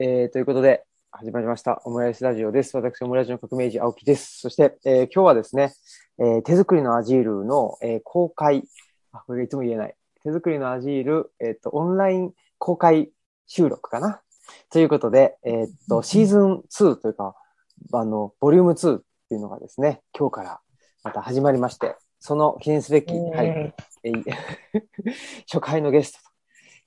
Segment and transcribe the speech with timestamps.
[0.00, 0.82] えー、ということで、
[1.12, 1.80] 始まりました。
[1.84, 2.76] オムライスラジオです。
[2.76, 4.40] 私、オムライスの革命児、青木です。
[4.40, 5.72] そして、えー今日はですね、
[6.18, 8.64] えー手作りのアジールの、えー公開、
[9.12, 9.94] あ、これがいつも言えない。
[10.24, 13.12] 手作りのアジール、えっ、と、オンライン公開
[13.46, 14.20] 収録かな。
[14.68, 17.36] ということで、えっ、と、シーズン2というか、
[17.92, 20.60] あの、ボリューム2っていうのがですね、今日から
[21.04, 23.72] また始まりまして、その記念すべき、はい、
[24.02, 24.24] えー
[25.46, 26.18] 初回のゲスト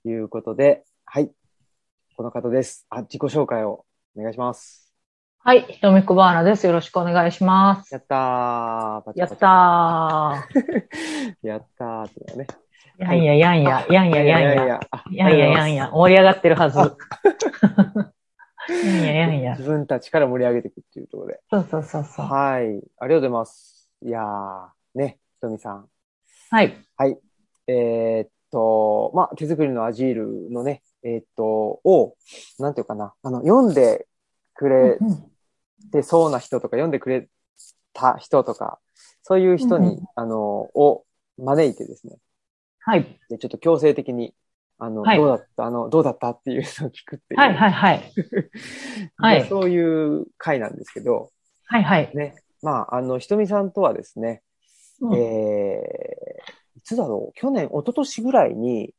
[0.04, 1.32] ということで、はい。
[2.18, 2.88] この方です。
[2.90, 3.86] あ、自己紹介を
[4.18, 4.92] お願いします。
[5.38, 6.66] はい、ひとみくばーなです。
[6.66, 7.94] よろしくお願いします。
[7.94, 9.02] やったー。
[9.04, 11.38] パチパチやったー。
[11.48, 12.48] やったーってのね。
[12.98, 14.80] やんややんや、やんややんや。
[15.12, 15.92] やんややんや。
[15.92, 16.80] 盛り上がってるはず。
[18.68, 19.52] やんややんや。
[19.52, 21.40] 自分たちから盛り上げていくっていうところで。
[21.52, 22.26] そうそうそうそう。
[22.26, 22.64] はい。
[22.64, 23.92] ありがとうございます。
[24.02, 25.88] いやー、ね、ひとみさん。
[26.50, 26.84] はい。
[26.96, 27.20] はい。
[27.68, 32.16] えーっと、まあ、手作りのアジールのね、えーっと、を、
[32.60, 34.08] なんていうかな、あの、読んで
[34.54, 35.32] くれうん
[35.92, 37.30] てそうな人とか、読んでくれ
[37.94, 38.80] た人とか、
[39.22, 41.06] そういう人に、うんあの、を
[41.38, 42.18] 招いてですね、
[42.80, 43.20] はい。
[43.30, 44.34] でちょっと強制的に、
[44.80, 47.40] あの、はいどうだった、あの、どうだったっていうのを聞くっていう。
[47.40, 48.14] はいはいはい。
[49.18, 51.32] はい でそういう回なんですけど、
[51.66, 52.16] はいはい。
[52.16, 54.42] ね、まあ、あの、ひとみさんとはですね、
[55.02, 58.94] うんえー、いつだろう去年、一昨年ぐらいに、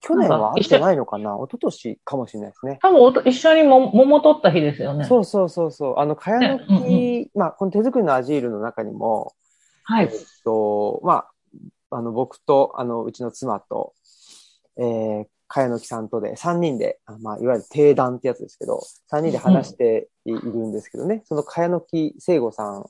[0.00, 1.36] 去年は会ってないのかな？
[1.36, 2.78] 一昨年かもしれないですね。
[2.82, 5.04] 多分おと一緒にも桃取った日ですよね。
[5.04, 5.98] そうそうそうそう。
[5.98, 9.34] あの、かやのき、ねまあ、この手作りのアジールの中にも、
[9.98, 10.10] えっはい。
[10.44, 11.26] と、ま
[11.90, 13.94] あ、あの、僕と、あの、うちの妻と、
[14.76, 22.88] えー、かやのきさんとで、3人で、あまあ、いわゆる定談ってやつですけど、3人で話しているんですけどね、そのかやのき聖吾さん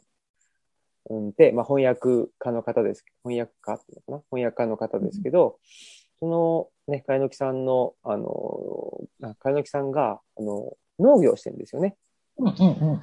[1.11, 3.05] うんで、まあ、翻訳家の方です。
[3.23, 4.23] 翻訳家っていうのかな？
[4.31, 5.59] 翻訳家の方ですけど、
[6.21, 11.97] その、ね、かやのきさんの、あの、あかやのきさんが、あの、農業をしてるんですよね。
[12.39, 13.03] うんうんうん。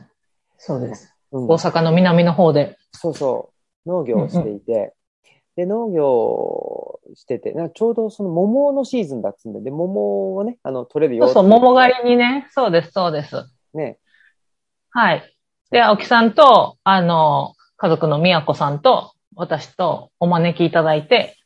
[0.58, 1.12] そうです。
[1.32, 2.78] うん大阪の南の方で。
[2.94, 3.52] そうそ
[3.86, 3.90] う。
[3.90, 4.94] 農業をしていて、
[5.56, 12.48] で、農業をしてて、なちょうどその桃のシーズンだっつうんで、で、桃をね、あの、取れるよそうそう、って桃狩りにね。
[12.52, 13.36] そうです、そうです。
[13.74, 14.00] ね。
[14.92, 15.36] はい。
[15.72, 21.38] で、青木さんと、あの、家族の宮子さんと、私とお招きいただいて、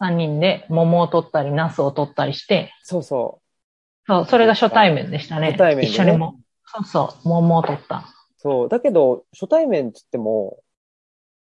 [0.00, 3.40] 3人で桃を取ったり、ナスを取ったりして、そうそ
[4.06, 5.48] そう、それが初対面でしたね。
[5.52, 6.40] 初対面でね一緒にも。
[6.64, 7.96] そうそう、桃を取った。
[7.96, 8.02] う。
[8.38, 8.68] そう。
[8.68, 10.58] だけど、初対面っつっても、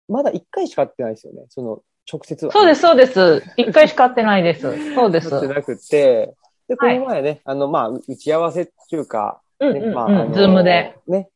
[0.09, 1.45] まだ1回しか会ってないですよね。
[1.49, 2.53] その、直接は。
[2.53, 3.43] そうです、そうです。
[3.56, 4.95] 一回しか会ってないです。
[4.95, 5.31] そうです。
[5.31, 6.34] 会ってなくて、
[6.69, 10.97] で、こはいの前ね、あの、まあ、打ち合わせっていうか、ね、うんうんまあ、ズームで。。
[11.06, 11.28] ね。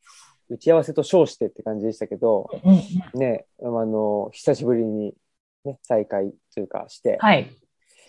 [0.49, 5.13] 打ち合わせと称してって感じでしたけど、うんうんね、あの、久しぶりに、
[5.63, 7.49] ね、再会というかして、はい。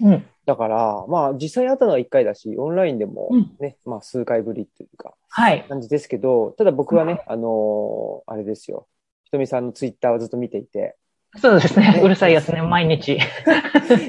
[0.00, 0.26] うん。
[0.47, 5.64] だから、まあ、実際会ったのは1回だし、オンラインでもうんね、まあ、数回ぶりっていうか、はい。
[5.69, 8.86] 感じですけど、ただ僕はね、あのーあれですよ。
[9.25, 10.97] ひとみさんのツイッターをずっと見ていて、
[11.41, 11.94] そうですね。
[11.94, 13.14] ねうるさいやつね、 毎日。
[13.14, 13.19] い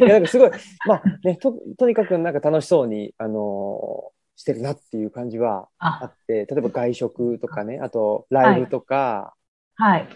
[0.01, 0.51] や、なんかすごい、
[0.85, 9.35] まあね、と、とにかくなんか楽しそうに、あのーしてるなっていう感じはああ、って、例えば外食とかね、あとライブとか、
[9.75, 10.07] はい。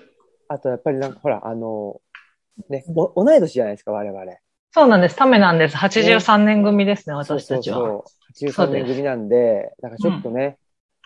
[0.47, 2.06] あとやっぱりなんかほら、あのー
[2.69, 4.23] ね、お、同い年じゃないですか、我々。
[4.71, 5.15] そうなんです。
[5.15, 5.77] ためなんです。
[5.77, 7.77] 83年組ですね、私たちは。
[7.77, 7.87] そう
[8.33, 8.67] そうそう。
[8.67, 10.57] 83年組なんで、だからちょっとね、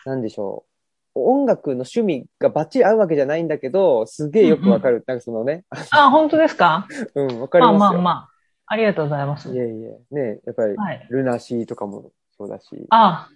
[0.04, 0.72] なんでしょう。
[1.14, 5.04] 音楽の趣味がバッチリ合うわけじゃないんだけど、すげえよくわかる。
[5.06, 6.86] なんかそのね、あ、本当ですか？
[7.14, 8.00] うん、わかりまあますよ。
[8.00, 8.28] まあまあ。
[8.66, 9.54] ありがとうございます。
[9.54, 11.06] いえいえ、ね、やっぱり、はい。
[11.10, 12.86] ルナシーとかもそうだし。
[12.88, 13.28] あ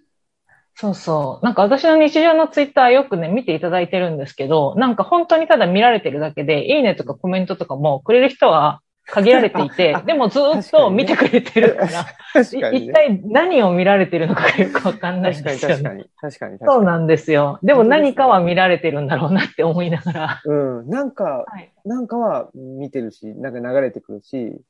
[0.78, 1.44] そうそう。
[1.44, 12.74] なんか私の日常のツイッターよくね、見ていただいてるんですけど、なんか本当にただ見られてるだけで、いいねとかコメントとかもくれる人は限られていてあ、でもずっと見てくれてるから、ね。
[12.74, 15.82] い一体何を見られてるのかよくわかんないん確かにですよね。
[15.82, 16.04] 確かに。
[16.20, 16.72] 確かに確かに。
[16.72, 17.58] そうなんですよ。
[17.62, 20.42] でも何かは見られてるんだろうなって思いながら。
[20.44, 20.90] うん。
[20.90, 21.72] なんか、はい。
[21.86, 24.60] なんかは見てるし、なんか流れてくるし、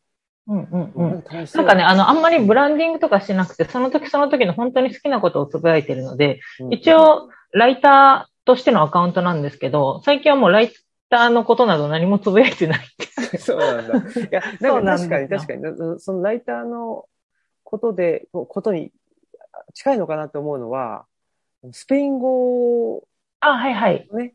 [0.46, 1.66] なんん。
[1.66, 10.72] かね、あの、あんまりブランディングとかしてなくて、その時その時の本当に好きなことをつぶやいてるので、うん一、応、ライターとしてのアカウントなんですけど、最近はもうライ
[11.10, 12.86] ターのことなど何もつぶやいてない。
[13.38, 13.94] そうなんだ。
[13.96, 17.08] いや、ですよか確かに確かに、なそのライターの
[17.64, 18.92] ことで、こことに
[19.74, 21.06] 近いのかなと思うのは、
[21.72, 23.06] スペイン語
[23.40, 24.06] あ、はいはい。
[24.10, 24.34] をね、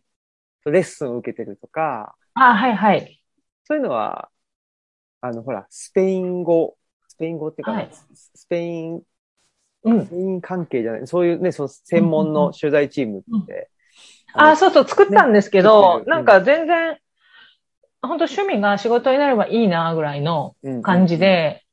[0.65, 3.21] レッスンを受けてるとか、あ、はいはい。
[3.63, 4.29] そういうのは、
[5.21, 6.75] あの、ほら、スペイン語、
[7.07, 7.89] スペイン語っていうか、はい。
[7.91, 9.01] ススペイン、
[9.83, 10.05] うん。
[10.05, 10.09] ス。
[10.09, 13.69] ペイン関係じゃない、そういうね、その専門の取材チームって、
[14.33, 16.97] あ、そうそう、作ったんですけど、ねなんか全然、
[18.01, 20.81] 本当趣味が仕事になればいいな、ぐらいのうん。
[20.81, 21.63] 感じ、で、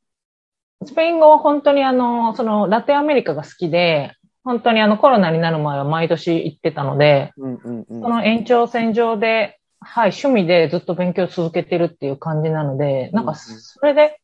[0.84, 4.12] スペイン語は本当にあの、その、ラテンアメリカが好きで、
[4.44, 8.00] 本当にあのコロナになる前は毎年行ってたので、うんうんうん。
[8.02, 14.20] その延長線上で、はい、趣味でずっと勉強を続けてるっていう感じなので、なんかそれで、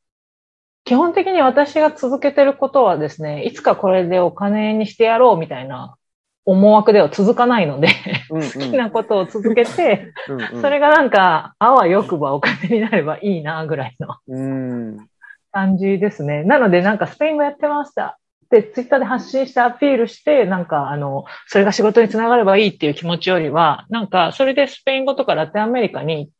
[0.85, 5.97] 基本的に私が続けてることはですね、いつかこれでお金にしてやろうみたいな
[6.45, 7.89] 思惑では続かないので、
[8.31, 15.09] うんうん、好きなことを続けて、うんうん、それがなんか、あわよくばお金になればいいな、ぐらいのうん。
[15.53, 16.43] 感じですね。
[16.45, 18.19] なので、なんかスペイン語やってました。
[18.55, 26.31] で、ツイッターで発信してアピールして、なんか、あの、それが仕事につながればいいっていう気持ちよりは、なんか、それでスペイン語とかラテンアメリカに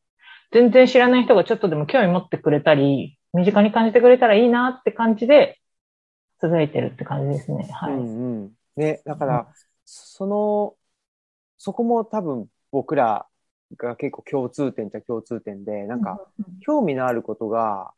[0.53, 5.59] 全然知らない人がちょっとでも興味持ってくれたり、身近に感じてくれたらいいなって感じで、
[6.41, 7.69] 続いてるって感じですね。
[7.73, 7.95] はい。
[7.95, 8.53] うんうん。
[8.77, 9.49] ね、だから、
[9.85, 10.75] その、
[11.59, 13.27] そこも多分僕ら
[13.77, 16.21] が結構共通点じゃ共通点で、なんか、
[16.61, 17.93] 興味のあることが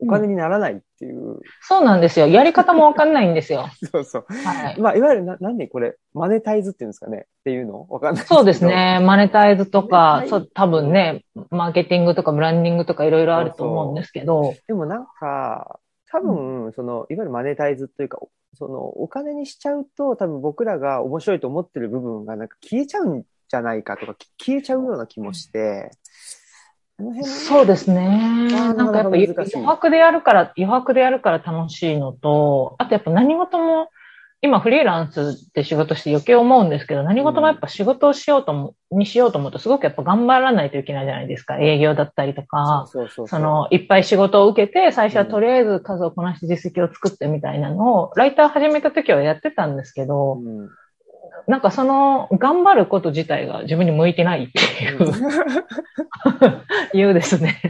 [0.00, 1.40] お金にならないっていう。
[1.62, 2.26] そうなんですよ。
[2.26, 3.66] やり方もわかんないんですよ。
[3.92, 4.26] そうそう。
[4.28, 4.80] はい。
[4.80, 8.64] まあ、いわゆるな、なんでこれ、マネタイズっていうんですかねっていうのわかんないそうです。
[8.64, 9.00] ね。
[9.02, 15.78] マネタイズとマかそう、多分ね、マーケティングとかブランディングとかいろいろあると思うんですけど、でもなんか、
[16.10, 18.18] 多分、その、いわゆるマネタイズというか、
[18.54, 26.43] その、お金にしちゃうと、多分僕らが面白いと思ってる部分がなんか消えちゃうんじゃないかとか、き消えちゃうような気もして、あの辺
[27.22, 28.48] そうですね。
[28.50, 29.26] なんかやっぱ余
[29.66, 33.88] 白でやるから、余白でやるから楽しいのと、あとやっぱ何事も、
[34.42, 41.58] 今フリーランスで仕事して余計思うんですけど、何事もやっぱ仕事をしようとも、にしようと思うとすごくやっぱ頑張らないといけないじゃないですか。
[41.58, 42.86] 営業だったりとか、
[43.26, 50.68] その、いっぱい仕事を受けて、最初はとりあえず数をこなして実績を作ってみたいなのを、ライター始めた時はやってたんですけど、うん
[51.46, 54.98] なんかその、頑張ること自体が自分に向いてないっていう、
[56.98, 57.60] いうですね。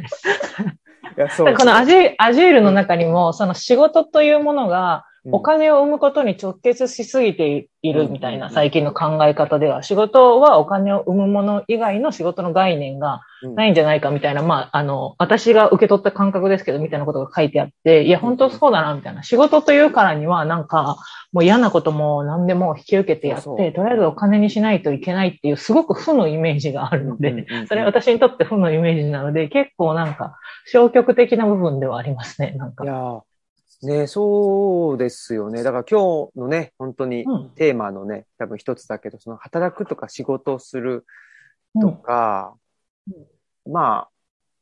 [1.16, 1.54] いや、そう。
[1.54, 13.22] このアジアジールの中にも、その仕事というものが、うんお金を生むことに直結しすぎているみたいうんな最近の考え方では、仕事はお金を生むもの以外の仕事の概念が
[13.56, 19.22] ないんじゃないかみたいな、まあ、あの、私が受け取った感覚ですけど、みたいなことが書いてあって、いや、本当そうだな、みたいな。
[19.22, 20.98] 仕事というからには、なんか、
[21.32, 30.36] もう嫌なことも何でも引き受けてやって、とりあえずお金にしないといけないっていう、すごく負のイメージがあるので、それは私にとって負のイメージなので、結構なんか、
[30.66, 32.84] 消極的な部分ではありますね、なんか
[33.86, 35.62] ね、そうですよね。
[35.62, 37.50] だから今日のね、本当にうん。
[37.54, 41.06] テーマのね、多分一つだけど、その働くとか仕事をする
[41.80, 42.02] とうん。
[42.02, 42.56] か、
[43.66, 44.08] まあ、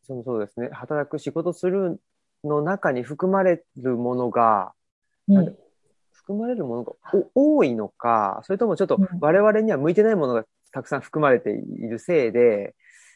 [0.03, 2.01] そのそうですね、働く仕事する
[2.45, 4.73] の中に含まれるものが、
[5.29, 5.57] うん。
[6.13, 6.93] 含まれるものが
[7.35, 9.09] お多いのか、それともちょっとうん。
[9.21, 12.75] 我々には向いてないものがたくさん含まれているせいで、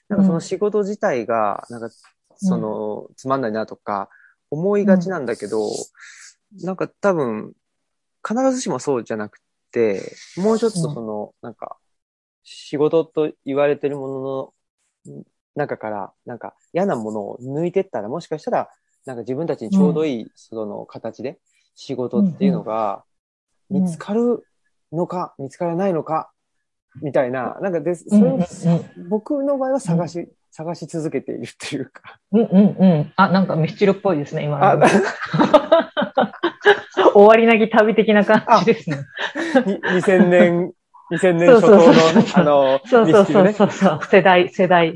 [0.09, 1.91] なんかその仕事自体が、なんか、
[2.37, 4.09] その、つまんないなとか、
[4.51, 5.71] 思いがちなんだけど、
[6.63, 7.53] なんか多分、
[8.27, 9.41] 必ずしもそうじゃなく
[9.71, 11.77] て、もうちょっとその、なんか、
[12.43, 14.55] 仕事と言われてるもの
[15.15, 18.71] の中から、なんか嫌なものを抜いてったら、もしかしたら、
[19.05, 21.39] なんか自分たちにちょうどいい、その形で
[21.75, 23.05] 仕事っていうのが
[23.71, 24.47] うん見つかる
[24.93, 26.31] のか、見つからないのか、
[27.03, 29.09] みたいな、なんかで、それをうんうん。
[29.09, 32.19] 僕の場合は探し、探し続けているっていうか。
[32.33, 33.13] うんうんうん。
[33.17, 34.87] あ、なんかミスチルっぽいですね、今あの。
[37.13, 38.97] 終わりなき旅的な感じですね。
[39.67, 40.73] に2000年、
[41.13, 44.01] 2000年初そうそう頭の、そうそうあの、そうそうそうそうそう。
[44.05, 44.95] 世代、世代。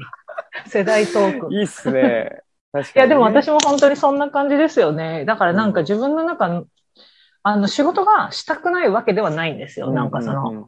[0.67, 1.52] 世代トーク。
[1.52, 2.40] いいっすね。
[2.73, 5.26] 確いや、かに、でも私も本当にそんな感じですよね。
[5.26, 6.64] だからなんか自分の中の、
[7.43, 9.93] あの、仕事がしたくないわけではないんですよ。
[9.93, 10.67] なんかその、うんうん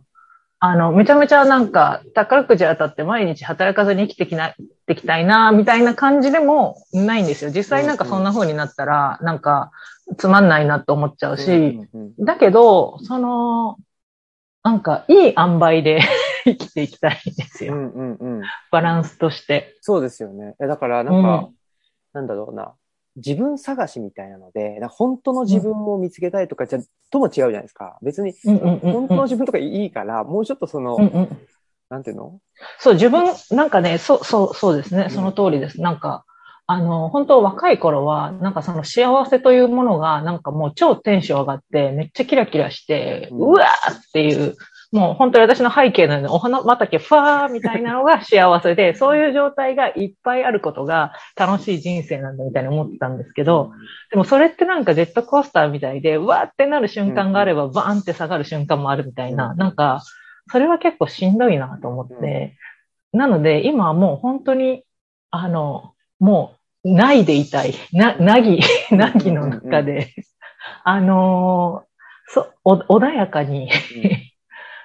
[0.65, 4.55] あの、めちゃめちゃなんか、宝くじ当たって毎日働かずに生きてきな、
[4.87, 7.51] できたいな、みたいな感じでもないんですよ。
[7.51, 9.73] 実際なんかそんな風になったら、なんか、
[10.19, 13.77] つまんないなと思っちゃうし、うんうんうんだけど、その、
[14.63, 16.01] なんか、いい塩梅で
[16.47, 17.75] 生きていきたいんですよ。
[17.75, 18.43] うんうんうん。
[18.71, 19.77] バランスとして。
[19.81, 20.55] そうですよね。
[20.63, 21.49] えだから、なんか、
[22.13, 22.75] なんだろうな。
[23.17, 26.79] 自分探しみたいなので、本当の自分を見つけたいとかじゃ、
[27.11, 27.99] とも違うじゃないですか。
[28.03, 31.39] 別に、うんうんうんうん本当の自分とかいいから、もうちょっとその、うんうん
[31.91, 32.41] なんていうの？
[32.79, 35.05] そう、自分、なんかね、そう、そう、そうですね。
[35.05, 35.79] うんその通りです。
[35.83, 36.25] なんか、
[36.67, 44.57] あの、本当若い頃は、なんかその幸せというものが、なんかもう超テンション上がって、めっちゃキラキラして、うんうわーっていう、
[44.93, 53.73] もう本当に私の背景のようにお花畑ファーみたいなのが幸せで、そういう状態がいっぱいあることが楽しい人生なんだみたいに思ってたんですけど、
[54.11, 59.57] でもそれってなんかジェットコースターみたいで、うわーってなる瞬間があれば、バーンって下がる瞬間もあるみたいな、うん。
[59.57, 60.03] なんか、
[60.51, 62.59] それは結構しんどいなと思って、
[63.15, 64.85] なので今はもう本当に、
[65.31, 67.73] あの、もう、ないでいたい。
[67.95, 70.15] な、なぎ、なぎの中で、
[70.85, 71.93] あのー
[72.35, 73.69] そう、お穏やかに、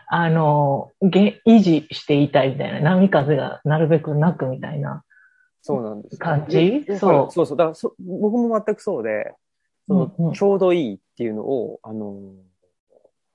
[0.08, 5.04] あの、げ維持していたいみたいな、波風がなるべくなくみたいな。
[5.62, 6.18] そうなんです。
[6.18, 6.86] 感じ？
[6.88, 7.32] でそう。
[7.32, 7.58] そうそう。
[7.58, 9.34] だからそ僕も全くそうで、
[9.86, 10.34] そのうんうん。
[10.34, 12.16] ちょうどいいっていうのを、あの、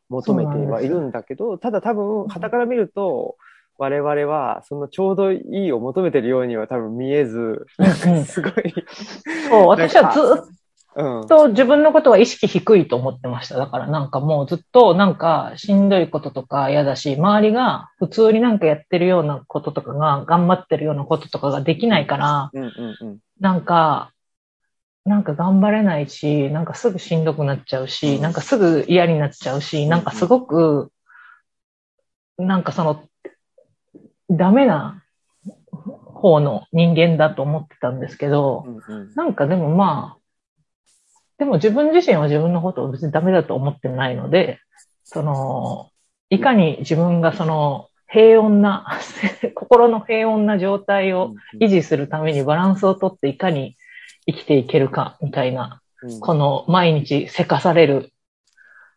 [0.09, 3.37] 求めてはいるんだけど、ただ多分、傍から見ると、
[3.79, 7.67] 我々は、そのちょうどいいを求めてるようには多分見えず、
[8.25, 8.53] すごい、
[9.51, 10.55] そう、私はずっ
[10.95, 11.27] うん。
[11.27, 13.57] と自分のことは意識低いと思ってました。
[13.57, 23.19] だからなんかもうずっとなんかしんどいこととか嫌だし、周りが普通になんかやってるようなこととかが、頑張ってるようなこととかができないから、うんうんうん。
[23.41, 24.13] なんか、
[25.05, 30.93] なんか頑張れないし、なんかすぐしんどくなっちゃうし、なんかすぐ嫌になっちゃうし、なんかすごく、
[32.39, 33.05] なんかその、
[34.31, 35.03] ダメな
[36.23, 40.22] 方の人間だと思ってたんですけど、うんうんなんかでもまあ、
[41.43, 44.61] でも自分自身は自分のことを別にダメだと思ってないので、
[45.03, 45.91] その、
[46.31, 48.87] いかに自分がその平穏な、
[49.57, 53.75] 心の平穏な状態を維持するためにバランスをとっていかに
[54.25, 58.13] 生きていけるかみたいな、うんこの毎日せかされる、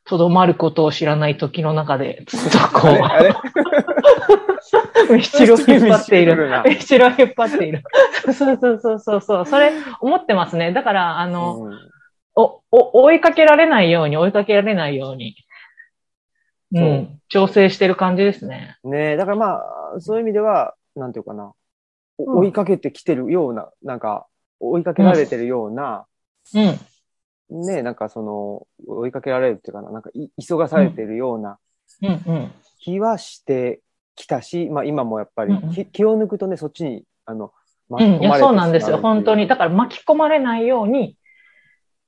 [0.05, 2.89] とどまることを知らない時の中で、ずっとこ
[5.09, 6.63] う、ミスチルを引っ張っているミスチルが。
[6.63, 7.83] ミスチルを引っ張っている。
[8.25, 9.45] そうそうそうそうそう。
[9.47, 10.73] それ思ってますね。
[10.73, 11.94] だから、あ の、うん
[12.35, 15.35] お、お、追いかけられないように、追いかけられないように、
[16.73, 16.81] う。
[16.81, 18.77] ん、調整してる感じですね。
[18.83, 19.61] ねえ、だからま
[19.95, 21.53] あ、そういう意味では、なんていうかな、
[22.17, 22.39] おうん。
[22.39, 24.27] 追いかけてきてるような、なんか、
[24.59, 26.05] 追いかけられてるような、
[26.53, 31.57] うん、ねえ、なんかその、追いかけられるっていうかな、なんかい、急がされてるような
[32.01, 32.51] うん、うん。
[32.79, 33.81] 気はして
[34.15, 35.69] きたし、まあ今もやっぱりうん。
[35.69, 37.51] うん気、気を抜くとね、そっちに、あの、
[37.89, 38.97] うん、いや、そうなんですよ。
[38.97, 39.47] 本当に。
[39.47, 41.17] だだから巻き込まれないように、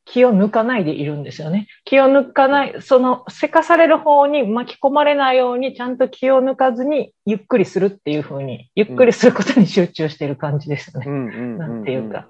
[0.10, 1.68] 気を抜かないでいるんですよね。
[1.84, 11.06] 気を抜かない、その、せかされる方に巻き込まれないように、ちゃんと気を抜かずに、ゆっくりするっていう風に、ゆっくりすることに集中している感じですよね。
[11.08, 12.30] うんうんうん、なんていうか。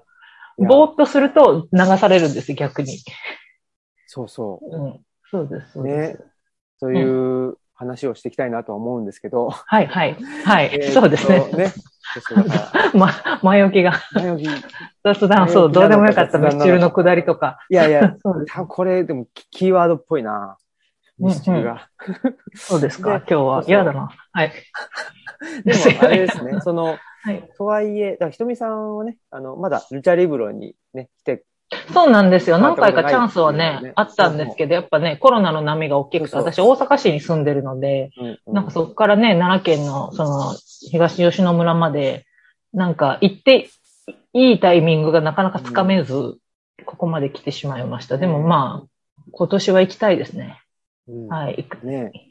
[0.58, 2.98] ぼーっとすると流されるんです、逆に。
[4.06, 5.86] そうそううです、そうう。
[5.86, 6.18] です。
[6.18, 6.24] ね。
[6.80, 9.50] そういう話をしていきたいなとは思うんですけど。
[9.50, 10.16] はい、はい。
[10.44, 11.46] はい、そうですね。
[11.52, 11.72] ね。
[12.94, 13.10] ま、
[13.42, 13.92] 前置きが。
[14.14, 14.48] 前置き
[15.04, 17.58] 雑談、そう、どうでもよかったミスチルの下りとか。
[17.70, 20.56] いやいや、 そう多分これでもキキーワードっぽいな。
[21.18, 21.88] ミスチルが。
[22.54, 23.64] そうですか、で今日は。
[23.66, 24.08] 嫌だな。
[24.32, 24.52] はい。
[25.64, 27.48] でも、あれですね、その、はい。
[27.56, 31.44] とはいえ、だひとみさんはね、あの、まだルチャリブロにね、来て、
[31.92, 32.58] そうなんですよ。
[32.58, 40.54] まあ何回かチャンスはね、ねあったんですけど、やっぱね、コロナの波が大きくて、私大阪市に住んでるので、うんうんなんかそこからね、奈良県の、その、
[40.90, 42.26] 東吉野村まで、
[42.72, 43.68] なんか行って、
[44.32, 46.38] いいタイミングがなかなかつかめず、
[46.84, 48.16] ここまで来てしまいました。
[48.16, 48.88] でもまあ、
[49.32, 50.60] 今年は行きたいですね。
[51.08, 51.86] うんはい、行く。
[51.86, 52.27] ね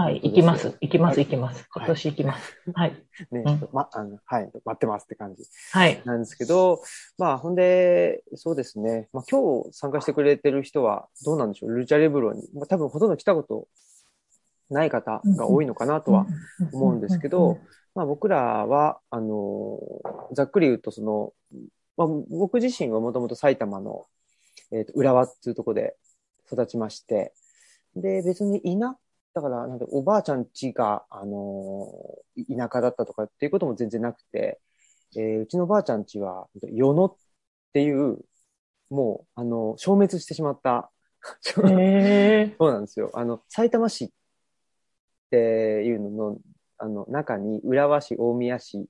[0.00, 0.78] はい、行きます。
[0.80, 1.26] 行きます、はい。
[1.26, 1.68] 行きます。
[1.74, 2.56] 今年行きます。
[2.72, 2.94] はい。
[3.32, 3.68] ね、うん。
[3.70, 6.00] ま、あの、はい、待ってますって感じはい。
[6.06, 6.80] なんですけど、
[7.18, 12.48] まあ、ほんで、そうですね、まあ、今日参加してくれてる人はどうなんでしょう、ルチャリブロに。
[12.54, 13.68] まあ、多分ほとんど来たこと
[14.70, 16.26] ない方が多いのかなとは
[16.72, 17.58] 思うんですけど、
[17.94, 19.80] まあ、僕らは、あの、
[20.32, 21.34] ざっくり言うと、その、
[21.98, 24.06] まあ、僕自身はもともと埼玉の、
[24.72, 25.96] えっ、と、浦和っていうところで
[26.50, 27.34] 育ちまして、
[27.94, 28.96] で、別に田、
[29.34, 31.86] だから、なんで、おばあちゃん家が、あの
[32.34, 34.60] い田舎だったとかっていうことも全然なくて、
[35.16, 37.16] えーうちのばあちゃん家は、与野っ
[37.72, 38.18] ていう、
[38.90, 40.90] もう、あの、消滅してしまった、
[41.68, 43.10] へ そうなんですよ。
[43.14, 44.10] あの、埼玉市っ
[45.30, 45.36] て
[45.84, 46.38] いうのの、
[46.78, 48.88] あの、中に、浦和市、大宮市、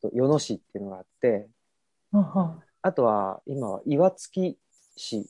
[0.00, 1.48] と与野市っていうのがあって、
[2.82, 4.58] あとは、今は岩槻
[4.96, 5.24] 市っ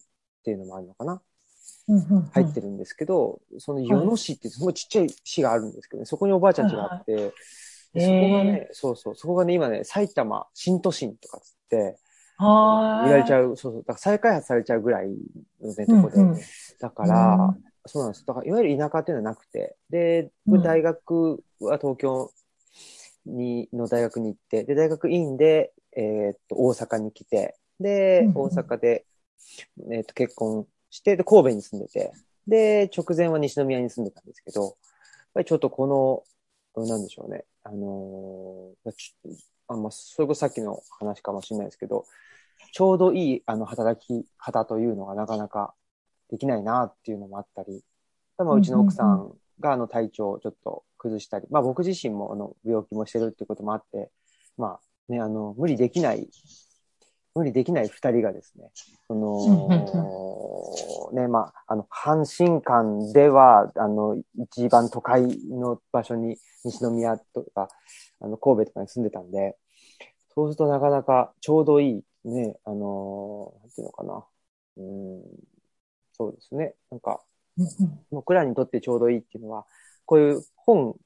[0.45, 1.23] ていうのもあるのかな
[2.33, 2.69] 入ってる。
[2.69, 7.35] るんですけど、その与野市ってすごいちっちゃい市があるんですけどね、そこにおばあちゃん家があって、
[7.93, 11.99] でそこがね、そうそう、そこがね、今ね、埼玉新都心とかつって、
[12.37, 12.47] は
[13.05, 13.35] 売られちう。
[13.35, 15.09] ゃう、そうそう、だから再開発されちゃうぐらい
[15.61, 16.17] のね、とこで。
[16.17, 16.41] うんうん。
[16.81, 17.65] だから、うん。
[17.87, 18.27] そうなんです。
[18.27, 22.31] だから、いわゆる田舎っていうのはなくて、で、うん大学は東京
[23.27, 29.07] に、の大学に行って、で、大学院で、えーっと、大阪に来て、でうん、大阪で、
[29.91, 32.13] えーっと、結婚して、で、神戸に住んでて、
[32.47, 34.73] で、直前は西宮に住んでたんですけど、やっ
[35.35, 35.87] ぱりちょっとこ
[36.77, 38.91] の、なんでしょうね、あのー
[39.69, 42.05] あまあ、それこそさっきの話かもしれないですけど、
[42.73, 45.75] ちょうどいい、あの、働き方というのがなかなか
[46.31, 47.83] できないなっていうのもあったり、
[48.39, 54.11] まあ、うちの奥さんがあの体調をちょっと崩したり、まあ僕自身もあの病気もしてるっていうこともあって、
[54.57, 54.79] ま
[55.09, 56.29] あね、あの、無理できない
[57.35, 58.71] 無理できない二人がですね、
[59.07, 59.69] その、
[61.13, 67.69] ね、まあ、あの、阪神間では、あの、一番都会の場所に、西宮とか、
[68.21, 69.57] あの、神戸とかに住んでたんで、
[70.35, 74.25] そうするとなかなかちょうどいい、ね、あの、なんていうのかな。
[74.77, 75.23] うん、
[76.13, 76.75] そうですね。
[76.91, 77.21] なんか、
[78.11, 79.67] 僕らにとってちょうどいいっていうのは、
[80.05, 80.97] こういう本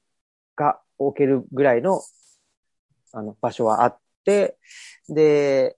[0.55, 2.01] が置けるぐらいの、
[3.11, 4.57] あの、場所はあって、
[5.07, 5.77] で、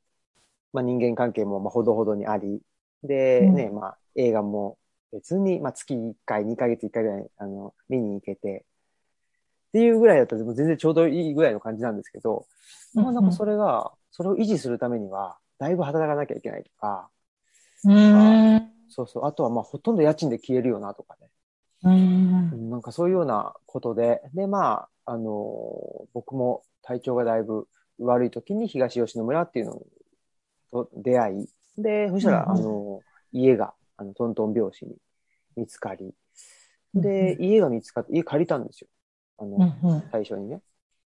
[0.73, 2.61] まあ人間関係もまあほどほどにあり、
[3.03, 4.77] で、ね、うん、まあ映画も
[5.11, 8.65] 別に、まあ月1回、2ヶ月1回ぐらい、あの、見に行けて、
[9.69, 12.47] っていうぐらいだったら全然ちょうどいいぐらいの感じなんですけど、
[12.93, 17.09] まあなんかそれが、それを維持するためには、だいぶ働かなきゃいけないとか、
[17.83, 19.25] うんそうそう。
[19.25, 21.29] あとはまあほとんど家賃で消えるよなとかね。
[21.83, 27.67] うんなんかそういうようなことで、で、まあ、あの僕も体調がだいぶ
[27.99, 29.81] 悪い時に東吉野村っていうの
[30.71, 31.47] と出会い、
[31.77, 34.95] で、そしたら、あの、家が、あの、トントン拍子に
[35.55, 36.13] 見つかり、
[36.93, 38.87] で、家が見つかって、家借りたんですよ。
[39.37, 40.61] あの、最初にね。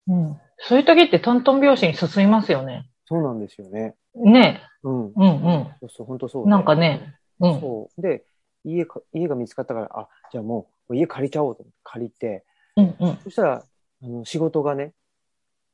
[0.08, 0.40] うん。
[0.58, 2.88] そういう時ってトントン拍子に進みますよね。
[3.06, 3.94] そうなんですよね。
[4.14, 5.06] ねうん。
[5.06, 5.74] うんうん。
[5.80, 6.48] そうそう、本当そう。
[6.48, 7.14] なんかね。
[7.40, 7.60] うん。
[7.60, 8.02] そう。
[8.02, 8.24] で、
[8.64, 12.44] 家か、家が見つかったから、あ、じゃあもう、家借りちゃおうと思って借りて、
[12.76, 13.18] うんうん。
[13.22, 13.64] そしたら、
[14.02, 14.92] あの、仕事がね、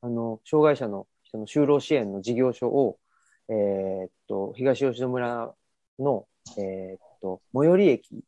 [0.03, 2.99] あの、障害者の人の就労支援の事業所を、
[3.53, 5.53] えー、っと、東吉野村
[5.99, 8.25] の、えー、っと、最寄り駅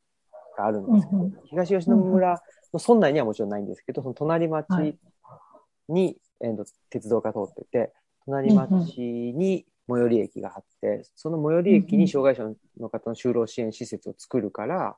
[0.58, 2.42] があるんですけど、うんうん、東吉野村
[2.74, 7.92] の村内にはもちろんないんですけど、その隣町に、はい、えー、鉄道が通ってて、
[8.26, 14.96] 隣町に最寄り駅があって、その最寄り駅に障害者の方の就労支援施設を作るから、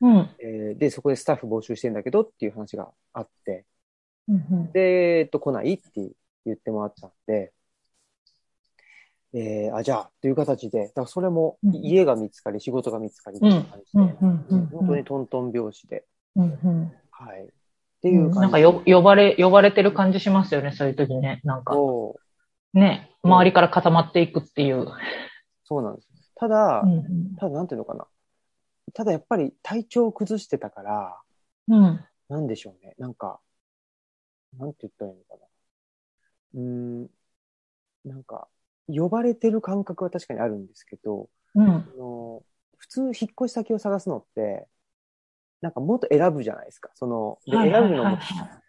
[0.00, 3.64] うん、えー、で、そこでスタッフ募集してんだけどっていう話があって、
[4.28, 6.10] うんうん、で、えっと、来ないって
[6.44, 7.52] 言ってもらったんで、
[9.38, 17.44] えー、あ、じゃあ、という形で、だからそれも家が見つかり、仕事が見つかりっていう感じで、本当にトントン拍子で、うんうん、はい。
[17.44, 17.48] っ
[18.00, 21.42] ていう感じ、なんかよ呼ばれ、呼ばれてる感じしますよね、そういう時ね。
[21.44, 21.74] なんか。
[22.72, 24.86] ね、周りから固まっていくっていう。
[25.64, 26.08] そうなんです。
[26.34, 28.06] ただ、うんうん、ただなんていうのかな。
[28.94, 31.20] ただやっぱり体調を崩してたから、
[31.68, 32.04] うん。
[32.30, 32.94] なんでしょうね。
[32.98, 33.38] なんか、
[34.58, 35.46] なんて言ったらいいのかな。
[36.54, 37.06] うん、
[38.06, 38.48] なんか、
[38.88, 42.42] 呼ばれてる感覚は確かにあるんですけど、うん、あの
[42.76, 44.66] 普通引っ越し先を探すのって、
[45.60, 46.90] なんかもっと選ぶじゃないですか。
[46.94, 48.16] その、で選ぶのも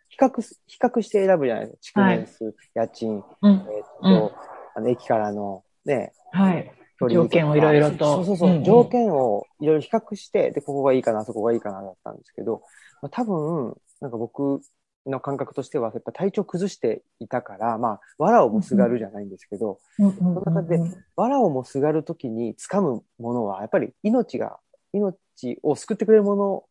[0.09, 2.01] 比較、比較して選ぶじゃないですか。
[2.01, 3.63] 築年数、はい、家賃、うん、えー、っ
[4.01, 4.35] と、
[4.75, 6.71] あの、駅からのね、はい。
[7.09, 8.15] 条件をいろいろと。
[8.15, 12.63] そうそうそう、うんうん、条件をいろいろ比較して、で、ここがいいかな、そこがいいかな、だったんですけど、
[13.01, 14.61] まあ、多分、なんか僕
[15.07, 20.79] の感覚としては、やっぱ体調崩していたから、まあ、藁をもすがるじゃないんですけど、うんその中で、
[21.15, 24.59] 藁をもすがるときに掴むものは、やっぱり命が、
[24.93, 26.67] 命を救ってくれるも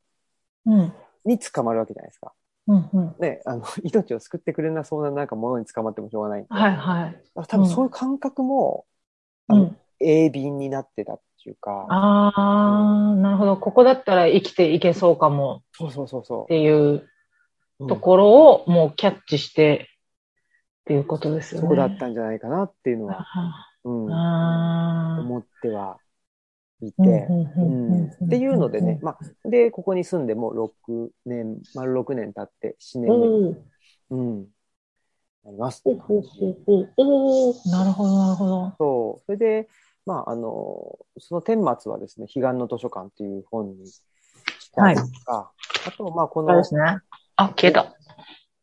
[0.66, 0.82] の
[1.24, 2.32] に捕まるわけじゃないですか。
[2.68, 7.22] うんうん、ね、あの、 命を救ってくれなそうななんかものに捕まってもしょうがないはいはい。
[7.48, 8.84] 多分そういう感覚も、
[9.48, 11.86] うん、あの、鋭敏になってたっていうか。
[11.88, 13.56] ああ、うん、なるほど。
[13.56, 15.62] ここだったら生きていけそうかも。
[15.72, 16.42] そうそうそうそう。
[16.44, 17.08] っていう
[17.78, 19.88] ところをもうキャッチして
[20.82, 21.66] っていうことですよね。
[21.66, 23.26] そこだったんじゃないかなっていうのは、
[23.84, 25.98] うん、思っては
[26.82, 27.28] いて、
[28.24, 33.08] っていうのでね、まあ、で、ここに住んでも6年、丸6年経って7年
[34.10, 34.16] 目。
[34.16, 34.46] うん。
[35.44, 35.82] なります。
[35.86, 38.72] おおなるほど、なるほど。
[38.78, 39.26] そう。
[39.26, 39.68] それで、
[40.04, 44.02] まあ、あの、その顛末はですね、彼岸の図書館っていう本にし
[44.72, 45.52] たりとか、は
[45.86, 47.00] い、あと、まあ、この、そうですね。
[47.36, 47.94] あ、消えた。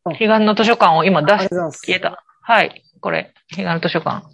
[0.04, 2.24] 彼岸の図書館を今出して、消えた。
[2.42, 2.84] はい。
[3.00, 4.26] これ、彼岸の図書館。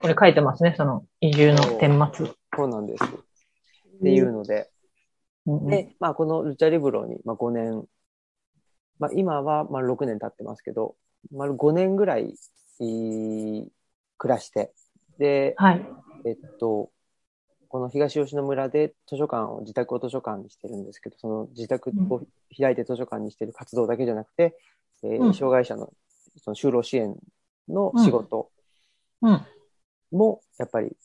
[0.00, 2.26] これ書いてますね、その移住の顛末。
[2.54, 3.04] そうなんです。
[3.04, 4.70] っていうので。
[5.46, 7.84] で、まあ、このルチャリブロに、まあ、5年、
[8.98, 10.94] まあ、今は、まあ、6年経ってますけど、
[11.32, 12.34] 丸5年ぐらい、
[12.78, 13.64] 暮
[14.34, 14.72] らして、
[15.18, 15.86] で、はい。
[16.26, 16.90] えっと、
[17.68, 22.22] この東吉野村で図書館を自宅を図書館にしてるんですけど、その自宅を
[22.58, 24.56] 開いて図書館にしてる活動だけじゃなくて、
[25.02, 25.92] うん、えー、障害者の
[26.42, 27.14] その就労支援
[27.68, 28.50] の仕事
[30.10, 30.96] もやっぱり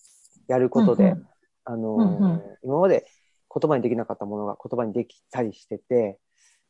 [0.47, 1.27] やることで、うんうん、
[1.65, 3.05] あの今まで
[3.53, 6.19] 言葉にできなかったものが言葉にできたりしてて、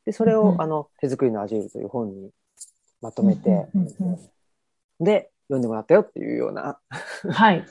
[0.06, 2.32] で、それを、あの、手作りのアジールという本に
[3.02, 3.68] まとめて、
[5.00, 6.78] で、読んでもらったよっていうような。
[7.30, 7.66] はい。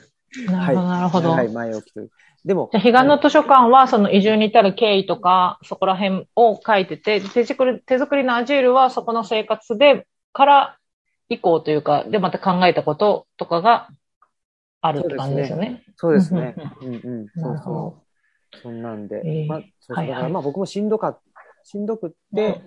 [0.47, 1.31] なるほど、なるほど。
[1.31, 2.11] はい、前置きという。
[2.45, 2.69] でも。
[2.71, 10.77] じゃ彼岸の図書館は、その移住に至る経緯とか、そこら辺を書いてて、手作り、手作りのアジールはそこの生活で、から
[11.29, 13.89] 以降というか、でまた考えたこととかが
[14.81, 15.83] あるって感じですよね。
[15.95, 16.55] そうですね。
[16.81, 17.25] ううんうん。
[17.25, 18.03] なそうそ
[18.55, 18.57] う。
[18.61, 19.21] そんなんで。
[19.25, 21.19] えーまあ、そうはいはいまあ僕もしんどかっ
[21.63, 22.61] しんどくって、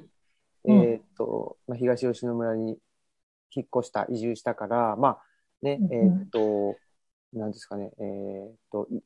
[0.65, 2.79] うんえーっと、まあ、東吉野村に
[3.55, 5.19] 引っ越した、移住したから、まあ
[5.63, 6.77] ね、うんえーっと、
[7.33, 9.03] なんですかね、えーっと、い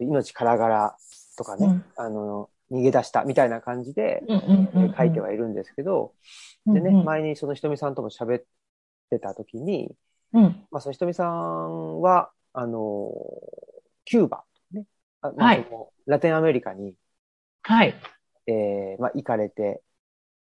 [0.00, 0.96] 命からがら
[1.36, 1.84] とかね、うん。
[1.96, 4.22] あの、逃げ出したみたいな感じで、
[4.96, 6.12] 書いてはいるんですけど、
[6.66, 8.44] うんでね、うん前にそのひとみさんとも喋っ
[9.10, 9.90] てた時に、
[10.34, 10.42] うん。
[10.70, 13.10] まあ、そのひとみさんは、あの、
[14.04, 14.84] キューバ、ね、
[15.22, 15.66] あまあはい。
[16.06, 16.94] ラテンアメリカに、
[17.62, 17.94] はい。
[18.46, 19.82] えーまあ、行かれて、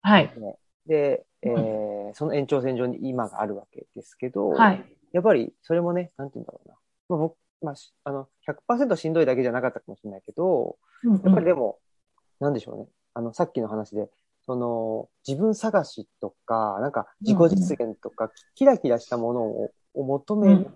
[0.02, 0.32] はい。
[0.88, 4.84] で、えうーその延長線上に今があるわけですけど、はい。
[5.12, 6.76] やっぱりそれもね、なんて言うんだろうな。
[7.10, 10.78] まあ、僕、まあ、しあの、100%しんどいだけじゃなかったかもしれないけど、
[11.24, 11.80] やっぱりでも、
[12.40, 12.88] なんでしょうね。
[13.14, 14.10] あの、さっきの話で、
[14.46, 20.76] その、自分探しとか、なんか自己実現とか、キラキラしたものをを求め、うん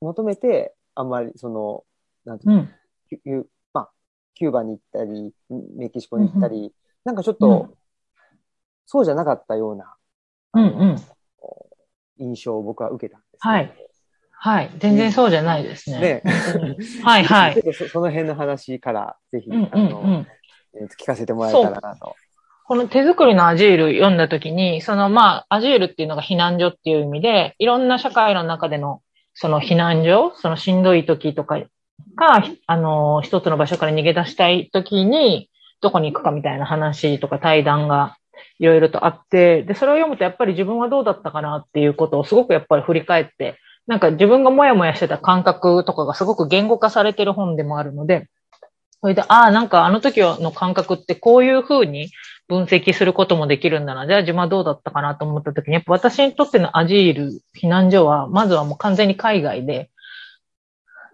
[0.00, 1.84] 求めて、あんまり、その、
[2.24, 2.74] なんていうのうん。
[3.08, 3.90] キュまあ、
[4.34, 5.32] キューバに行ったり、
[5.76, 7.74] メキシコに行ったり、なんかちょっうとん、
[8.86, 9.96] そうじゃなかったような、
[10.54, 10.96] うんうん。
[12.18, 13.72] 印象を僕は受けたんですけどはい。
[14.38, 14.70] はい。
[14.78, 16.00] 全然そうじゃないですね。
[16.00, 16.22] ね。
[17.02, 17.62] はいはい。
[17.72, 20.26] そその辺の話から、ぜひ、うんうんあの、
[20.98, 22.14] 聞かせてもらえたらなと。
[22.66, 29.02] この手作りのアジール読んだときに、そのまあ、アジールっていうのが避難所っていう意味で、いろんな社会の中での、
[29.34, 31.58] その避難所、そのしんどい時とか
[32.14, 38.16] か、あの、一つの場所から逃げ出したい時に、どこに行くかみたいな話とか対談が
[38.58, 48.28] いろいろとあって、で、それを読むとやっぱり自分はどうだったかなっていうことをすごくやっぱり振り返って、なんか自分がもやもやしてた感覚とかがすごく言語化されてる本でもあるので、
[49.00, 52.10] それで、ああ、なんかあの時の感覚ってこういうふうに
[52.48, 54.06] 分析することもできるんだな。
[54.06, 59.90] じゃあ自分はどうだったかなと思った時に、やっぱ私にとってのアジール避難所は、まずはもう完全に海外で、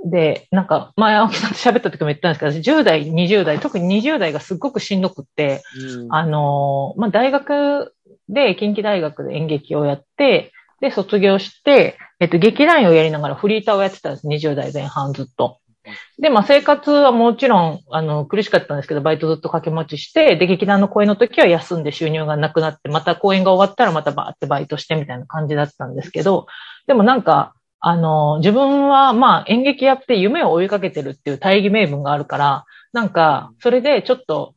[0.04, 5.62] で、なんか前青木さんと喋った時も言ったんですけど、10代、20代、特に20代がすごくしんどくって、
[5.98, 7.94] うんあの、まあ、大学
[8.28, 14.28] で、近畿大学で演劇をやって、で、卒業して、えっと、劇団をやりながらフリーターをやってたんです。
[14.28, 15.58] 20代前半ずっと。
[16.18, 26.46] で、まあ、生活はもちろん、あの、苦しかったんですけど、バイトずっと掛け持ちして、で、劇団の公演の時は休んで収入がなくなって、また公演が終わったらまたバーってバイトしてみたいな感じだったんですけど、
[26.86, 34.54] でもなんか、あの、自分はまあ演劇やって夢を追いかけてるっていう大義名分があるから、なんか、それでちょっと、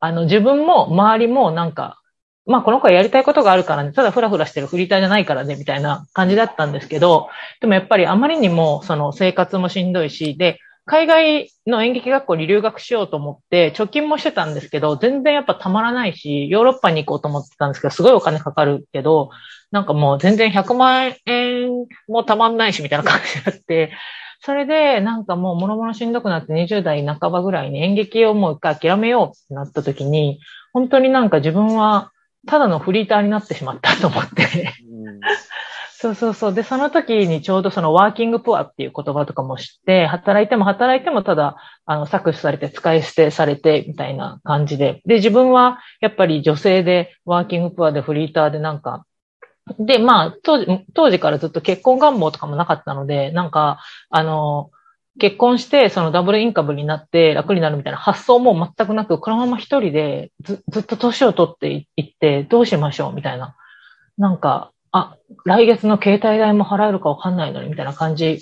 [0.00, 2.00] あの、自分も周りもなんか、
[2.46, 4.68] まあこの子はやりたいことがあるからね、ただフラフラしてる。
[4.68, 7.28] フリーターじゃないからね、みたいな感じだったんですけど、
[7.60, 19.30] でもやっぱりあまりにもその生活もしんどいし、で、海外の演劇学校に留学しようと思って、貯金もしてたんですけど、全然やっぱたまらないし、ヨーロッパに行こうと思ってたんですけど、すごいお金かかるけど、
[19.72, 23.90] なんかもう全然100万円もたまんないし、みたいな感じになって、
[24.42, 30.38] それで、なんかもう物々しんどくなって20代半ばぐらいに演劇をもう一回諦めようってなった時に、
[30.72, 32.12] 本当になんか自分は
[32.46, 34.74] ただのフリーターになってしまったと思って。
[34.90, 35.20] うん
[35.98, 36.54] そうそうそう。
[36.54, 41.56] で、その時にちょうどそのワーキングプアっていう言葉とかも知って、働いても働いてもただ、
[41.86, 45.00] あの、搾取されて使い捨てされてみたいな感じで。
[45.06, 49.06] で、自分はやっぱり女性でワーキングプアでフリーターでなんか、
[49.78, 53.80] で、まあ、当時、当時からずっと結婚願望とかもなかったので、なんか、
[54.10, 54.70] あの、
[55.18, 63.56] 結婚して、そのダブルインカムになって楽になるみたいな発想も全くなく、このまま一人でずずっと年を取っていって、どうしましょうみたいな。
[64.18, 68.40] なんか、あ、来月の携帯代も払えるかわかんないのに、みたいな感じ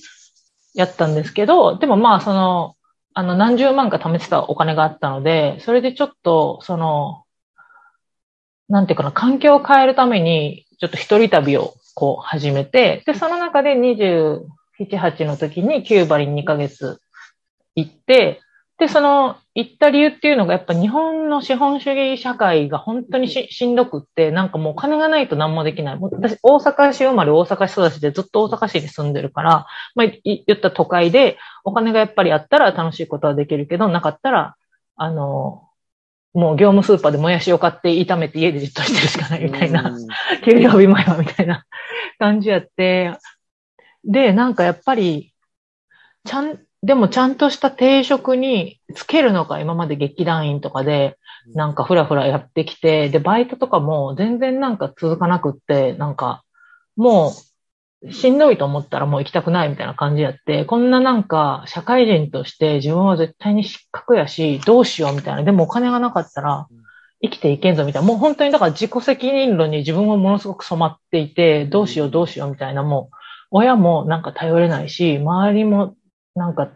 [0.74, 2.74] やったんですけど、でもまあ、その、
[3.14, 7.24] あの、何十万か貯めてたお金があったので、それでちょっと、その、
[8.68, 13.74] なんていうかな、環境を変えるために、ちょっと一人旅をこう始めて、で、その中で
[14.80, 17.00] 27、8の時にキューバに2ヶ月
[17.74, 18.40] 行って、
[18.78, 25.98] で、その行った理由っていうのがやっぱ日本の資本主義社会が本当にししんどくって、なんかもうお金がないと何もできない。
[26.00, 34.56] 私、大阪市生まれ、大阪市育ちでずっと大阪市に住んでるから、まあ、い言った都会でお金がやっぱりあったら楽しいことはできるけど、なかったら、
[34.96, 35.68] あの、
[36.32, 39.88] もう業務スーパーでもやしを買って炒めて家でじっとしてるしかないみたいな。
[39.88, 40.08] うん
[40.44, 41.64] 給料日前はみたいな
[42.18, 43.12] 感じやって、
[44.06, 45.34] で、なんかやっぱり、
[46.24, 51.18] ちゃん、でもちゃんとした定職につけるのか、今まで劇団員とかで、
[51.54, 56.42] なんかふらふらやってきて、で、バイトとかも全然なんか続かなくって、なんか、
[56.96, 57.32] も
[58.02, 65.42] う、しんどいと思ったらもう行きたくないみたいな感じやって、こんななんか、社会人として自分は絶対に失格やし、どうしようみたいな。
[65.42, 66.66] でもお金がなかったら、
[67.22, 68.08] 生きていけんぞみたいな。
[68.08, 73.16] もう本当にだから自己責任論に自分はものすごく染まっていて、どうしようどうしようみたいなもう
[73.56, 75.94] 親もなんか頼れないし、周りも
[76.34, 76.72] なんか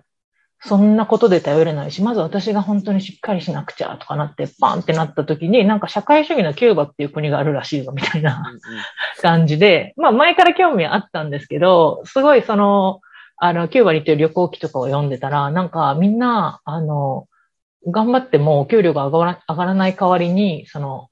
[0.60, 8.44] そんなことで頼れないし、まず私が本当にしっかりしなくちゃとかなって、バンってなった時に、なんか社会主義のキューバっていう国があるらしいぞみたいな
[9.20, 13.00] 感じで、まあ前から興味あったんですけど、すごいその、
[13.38, 17.26] あの、キューバに行ってる旅行記とかを読んでたら、なんかみんな、あの、
[17.88, 21.08] 頑張っても給料が上がら上がらない代わりに、その、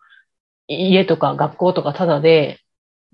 [0.69, 2.61] 家とか学校とかただで、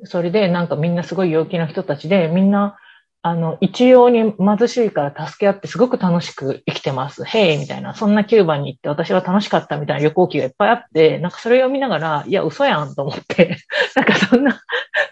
[0.04, 2.76] それでなんかみんなすごい陽気な人たちで、みんな
[3.24, 7.24] あの、一様に貧しいから助け合ってすごく楽しく生きてます。
[7.24, 7.94] へいみたいな。
[7.94, 13.58] そんなキューバに行って私は楽しかったみたいな旅行記がいっぱいあって、なんかそれを読みながら、いや、嘘やんと思って、
[13.94, 14.60] なんかそんな、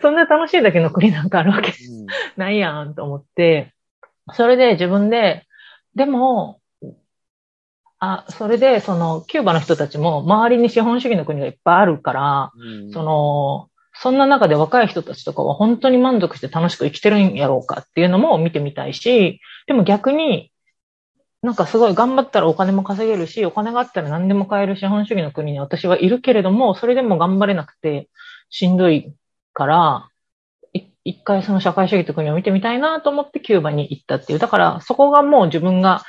[0.02, 1.72] そんな楽しいだけの国なんかあるわけ
[2.36, 3.72] ないやんと思って、
[4.32, 5.46] それで自分で、
[5.94, 6.58] でも、
[8.00, 13.69] あ、それで、その、キューバの人たちも、周りに資本主義の国がいっぱいあるから、うん、その、
[14.02, 20.50] そんな中で若い人たちとかは本当に満足して楽しく生きてるんやろうかっていうのも見てみたいし、でも逆に、
[21.42, 28.08] なんかすごい頑張ったらお金も稼げるし、お金があったら何でも買える資本主義の国に私はいるけれども、それでも頑張れなくて
[28.48, 29.14] しんどい
[29.52, 30.08] から、
[31.04, 34.38] 一回その社会主義と国を見てみたいなと思ってキューバに行ったっていう。
[34.38, 36.02] だからそこがもう自分が、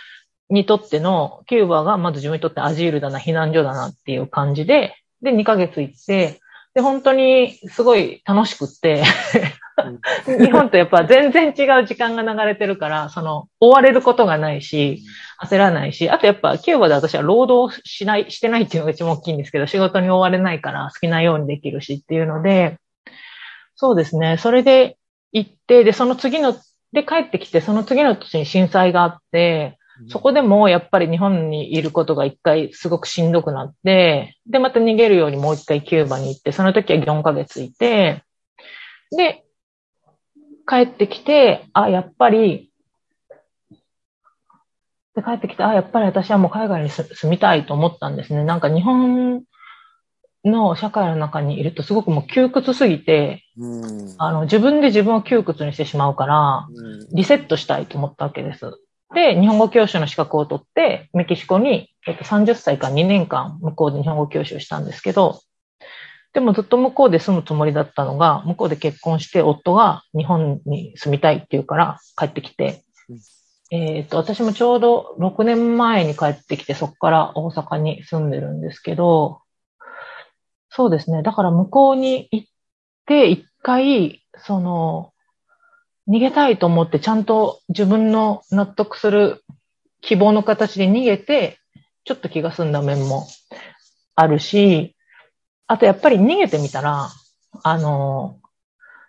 [0.49, 6.40] にとっての、キューバがまず自分にとってアジールだな、避難所だなっていう感じで、で、2ヶ月行って、
[6.73, 9.03] で、本当にすごい楽しくって。
[10.25, 15.03] 日本とやっぱ全然違う時間が流れてるから、その、追われることがないし、
[15.41, 22.77] 焦らないし、あとやっぱキューバで私は労働しない、してないっていうのが一番大きいんですけど、仕事に追われないから好きなようにできるしっていうので、
[23.75, 24.97] そうですね、それで
[25.31, 26.55] 行って、で、その次の、
[26.93, 29.77] で帰ってきて、その次の年に震災があって、
[30.09, 38.23] そこでもやっぱり日本にいることが一回すごくしんどくなって、で、また逃げるようにもう一回キューバに行って、その時は4ヶ月いて、
[39.15, 39.43] で、
[40.67, 42.71] 帰ってきて、あ、やっぱり、
[45.15, 48.45] で、帰ってきて、あ、やっぱり私はもう海外に住みたいと思ったんですね。
[48.45, 49.43] なんか日本
[50.45, 53.43] の社会の中にいるとすごくもう窮屈すぎて、
[54.17, 56.67] あの、自分で自分を窮屈にしてしまうから、
[57.13, 58.79] リセットしたいと思ったわけです。
[59.13, 65.41] で、日本語教師の資格を取って、メキシコに、えっと、30歳から2年間向こうで日本語教師をしたんですけど、
[66.34, 72.84] でもずっと向こうで住むつもりだったのが、向こうで結婚して夫が日本に住みたいって言うから帰ってきて、
[73.69, 79.41] えっ、と、私もちょうど6年前に帰ってきて、そこから大阪に住んでるんですけど、
[80.69, 81.21] そうですね。
[81.21, 82.47] だから向こうに行っ
[83.06, 85.11] て、一回、その、
[86.12, 89.45] 逃げたいと思ってちゃんと自分の納得する
[90.02, 91.58] 希望の形で逃げて、
[92.04, 93.28] ちょっと気が済んだ面も
[94.15, 94.95] あるし、
[95.67, 97.10] あとやっぱり逃げてみたら、
[97.63, 98.39] あの、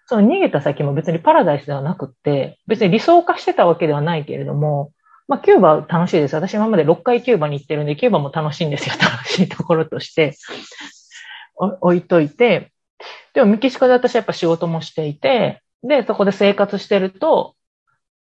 [0.07, 4.93] その逃げた先も別にパラダイスではなくって、別に理想化してたわけではないけれども、
[5.27, 6.37] まあ、キューバ楽しいです。
[6.37, 8.95] 私今まで6回キューバに行ってるんで、キューバも楽しいんですよ。
[9.01, 10.37] 楽しいところとして
[11.57, 12.73] 置いといて。
[13.35, 17.55] でもメキシコで私やっぱ仕事もしていて、で、そこで生活してると、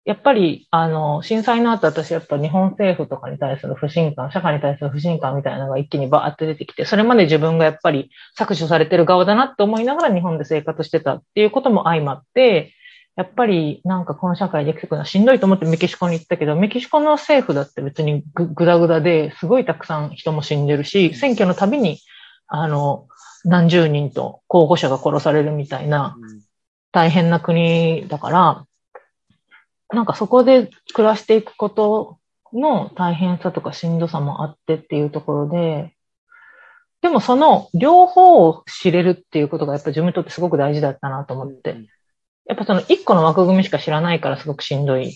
[0.03, 12.73] やっぱり、あの、震災の後私やっぱ日本政府とかに対する不信感、社会に対する不信感みたいなのが一気にバーって出てきて、それまで自分がやっぱり搾取されてる側だなって思いながら日本で生活してたっていうことも相まって、
[13.15, 21.99] やっぱりなんかこの社会で生きていくのはしんどいと思ってメキシコに行ったけど、メキシコの政府だって別にぐぐだぐだですごいたくさん人も死んでるし、選挙のたびに、
[22.47, 23.07] あの、
[23.43, 26.15] 何十人と候補者が殺されるみたいな、
[26.91, 28.65] 大変な国だから、
[29.93, 32.17] なんかそこで暮らしていくこと
[32.53, 35.93] の大変さとかしんどさもあってっていうところで、
[37.01, 41.75] でもその両方を知れるっていうことがやっぱ自分にとってすごく大事だったなと思って。
[42.45, 45.13] やっぱその一個の枠組みしか知らないからすごくしんどい。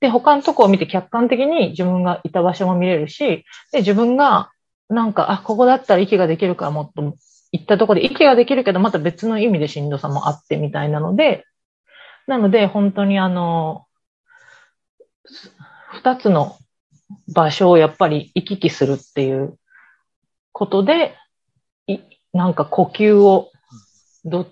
[0.00, 4.50] で、他のとこを見て客観的に自分がいた場所も見れるし、で、自分が
[4.88, 7.14] なんか、あ、ここだったら息ができるからもっと
[7.52, 11.44] 行ったところで息ができるけど、また別の意味でしんどさもあってみたいなので、
[12.26, 13.86] なので、本当にあの、
[15.92, 16.56] 二つの
[17.32, 19.58] 場所をやっぱり行き来するっていう
[20.52, 21.14] ことで、
[22.32, 23.50] なんか呼吸を
[24.24, 24.46] ど、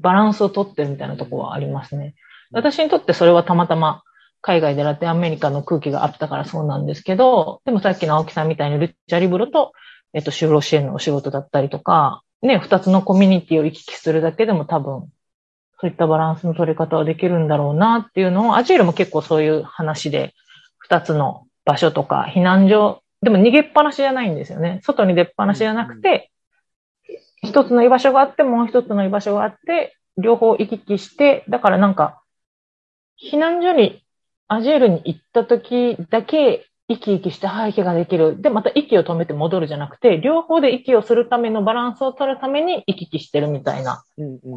[0.00, 2.14] バランスをとってるみたいなところはありますね。
[2.50, 4.02] 私にとってそれはたまたま
[4.40, 9.72] 海外でラテンアメリカの空気があったからそうなんですけど、でもさっきの青木さんみたいにルッチャリブロと
[10.14, 15.08] えっと、就労支援のお仕事だったりとか、ね、二つのコミュニティを行き来するだけでも多分、
[15.80, 20.34] そういったバランスの取り方はできるんだろうなっていうのを、アジールも結構そういう話で、
[20.78, 24.80] 二つの場所とか避難所、でも逃げっぱなしじゃないんですよね。
[24.82, 26.30] 外に出っぱなしじゃなくて、
[27.44, 32.22] 一つの居場所があって、もう一つの居場所があって、両方行き来して、だからなんか、
[33.20, 34.04] 避難所に、
[34.48, 38.40] アジールに行った時だけ、生き生きして吐息ができる。
[38.40, 44.04] で、また息を止めて戻るじゃなくて、両方で息をするためのバランスを取るために行き来してるみたいな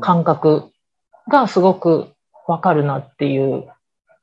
[0.02, 0.72] 感覚
[1.28, 2.10] がすごく
[2.48, 3.68] わかるなっていう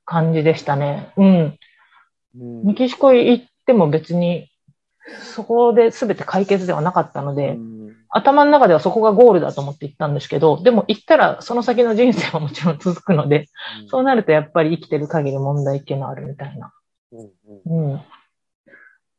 [0.04, 1.12] 感じでしたね。
[1.16, 1.58] うん。
[2.38, 4.48] うんメキシコ行っても別に、
[5.34, 13.48] そこで全て解決ではなかったので、うん頭の中ではそこがゴールだと思って行ったんですけど、でも行ったらその先の人生はもちろん続くので、
[13.88, 16.72] そうなるとやっぱり生きてる限り問題っていうのはあるみたいな。
[17.12, 17.30] うん
[17.66, 18.00] うんうん。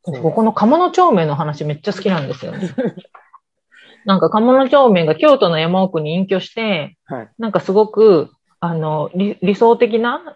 [0.06, 2.74] 私ここの鴨長明の話めっちゃ好きなんですよね。
[4.06, 7.30] なんか鴨長明が京都の山奥に隠居して、はい。
[7.38, 10.36] なんかすごく、あの、理理想的な、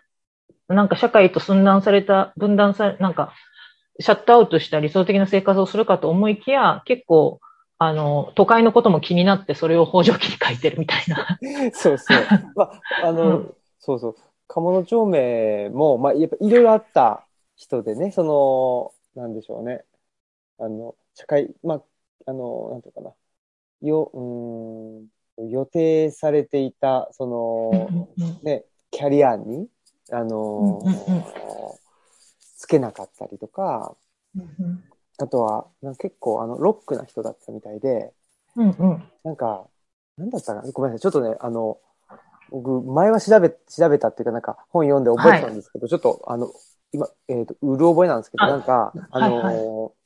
[0.70, 3.34] なんか社会と寸断された、分断され、なんか、
[4.00, 7.40] シャットアウトした理想的な生活をするかと思いきや、結構、
[7.78, 11.38] あの、都会のことも気になってそれを方丈記に書いてるみたいな。
[11.74, 12.18] そうそう。
[12.56, 12.64] ま
[13.04, 14.16] あ、あの、うんそうそう。
[14.48, 17.27] 鴨の町名も、まあ、やっぱいろいろあった
[17.58, 18.24] 人でね、そ
[19.16, 19.84] の、なんでしょうね。
[20.60, 21.84] あの、社会、まあ、
[22.28, 23.14] あの、なんていうかな。
[23.82, 29.68] よ、うーん、予定されていた、その、ね、キャリアに、
[30.12, 30.84] あの、
[32.58, 33.96] つけなかったりとか、
[35.20, 38.14] あとは、なんか結構、あの、ロックな人だったみたいで、
[38.56, 39.04] うんうん。
[39.24, 39.68] なんか、
[40.18, 41.02] なんだったかなごめんなさい。
[41.02, 41.80] ちょっとね、あの、
[42.50, 46.52] 僕、前は調べ、調べたっていうか、なんか本読んで覚えてたんですけど、ちょっと、あの、
[46.92, 49.98] 今、えっ、と、うる覚えなんですけど、あなんか、あの、はい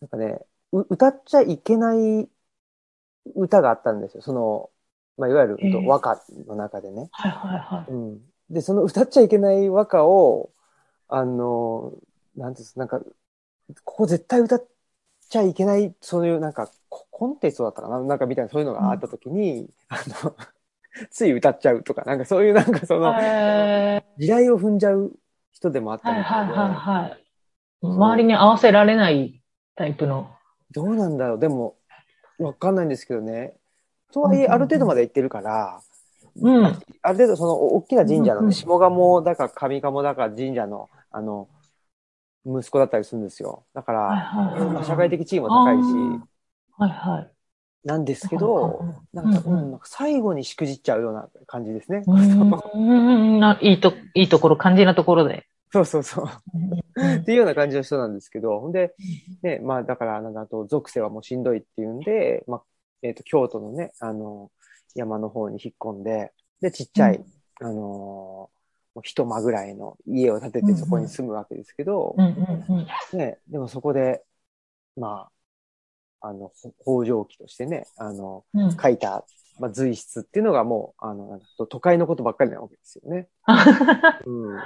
[0.00, 0.38] なんかね、
[0.72, 2.28] う歌っちゃいけない
[3.34, 4.22] 歌があったんですよ。
[4.22, 4.70] その、
[5.18, 7.08] まあ、いわゆる、えー和歌の中でね。
[7.12, 8.20] はいはいはうん。
[8.48, 10.50] で、その歌っちゃいけない和歌を、
[11.08, 11.92] あの、
[12.36, 13.00] なんていうんですなんか、
[13.84, 14.66] ここ絶対歌っ
[15.28, 18.00] ちゃいけない、そういうなんか、ココンテストだったかな？
[18.00, 20.36] なんかみたいなそういうのがあった時に、あの、
[21.10, 22.98] つい歌っちゃうとか、なんかそういうなんかそい。
[22.98, 25.12] の、へ地雷を踏んじゃう
[25.60, 27.24] 人でもあっーはいたみたいで、はいはいはい。
[27.82, 29.42] 周りに合わせられない
[29.76, 30.30] タイプの。
[30.72, 31.76] どうなんだろうでも、
[32.38, 33.54] わかんないんですけどね。
[34.12, 35.80] とはいえ、ある程度まで行ってるから、
[36.40, 36.64] うん。
[36.64, 41.48] ある程度その大きな神社のうんうんね、下鴨だか上鴨だか神社の、あの、
[42.46, 43.64] 息子だったりするんですよ。
[43.74, 45.82] だから、はいはいはいまあ社会的地位も高いし、
[46.78, 47.30] はいはい。
[47.84, 52.02] なんですけど、なんか、うんうんうん、なんか最後にしくじっちゃうような感じですね。
[53.60, 55.46] いいと、いいところ、肝心なところで。
[55.72, 56.24] そうそうそう。
[56.96, 58.94] うんっていうような感じの人なんですけど、ほんで、
[59.42, 62.62] ね、まあだから、なんかあと、属性はもうしんどいっていうんで、まあ、
[63.02, 64.50] えっ、と、京都のね、あの、
[64.94, 67.24] 山の方に引っ込んで、で、ちっちゃい、う
[67.62, 68.50] あの
[69.02, 72.14] 一間ぐらいの家を建ててそこに住むわけですけど。
[73.16, 74.22] ね、でもそこで、
[74.96, 75.30] まあ、
[76.20, 76.52] あの、
[76.84, 79.24] ほ北条記としてね、あの、うん書いた、
[79.58, 83.28] まあ、随筆っていうのがもう、あの、都会のことばっかりなわけですよね。
[84.26, 84.56] うん。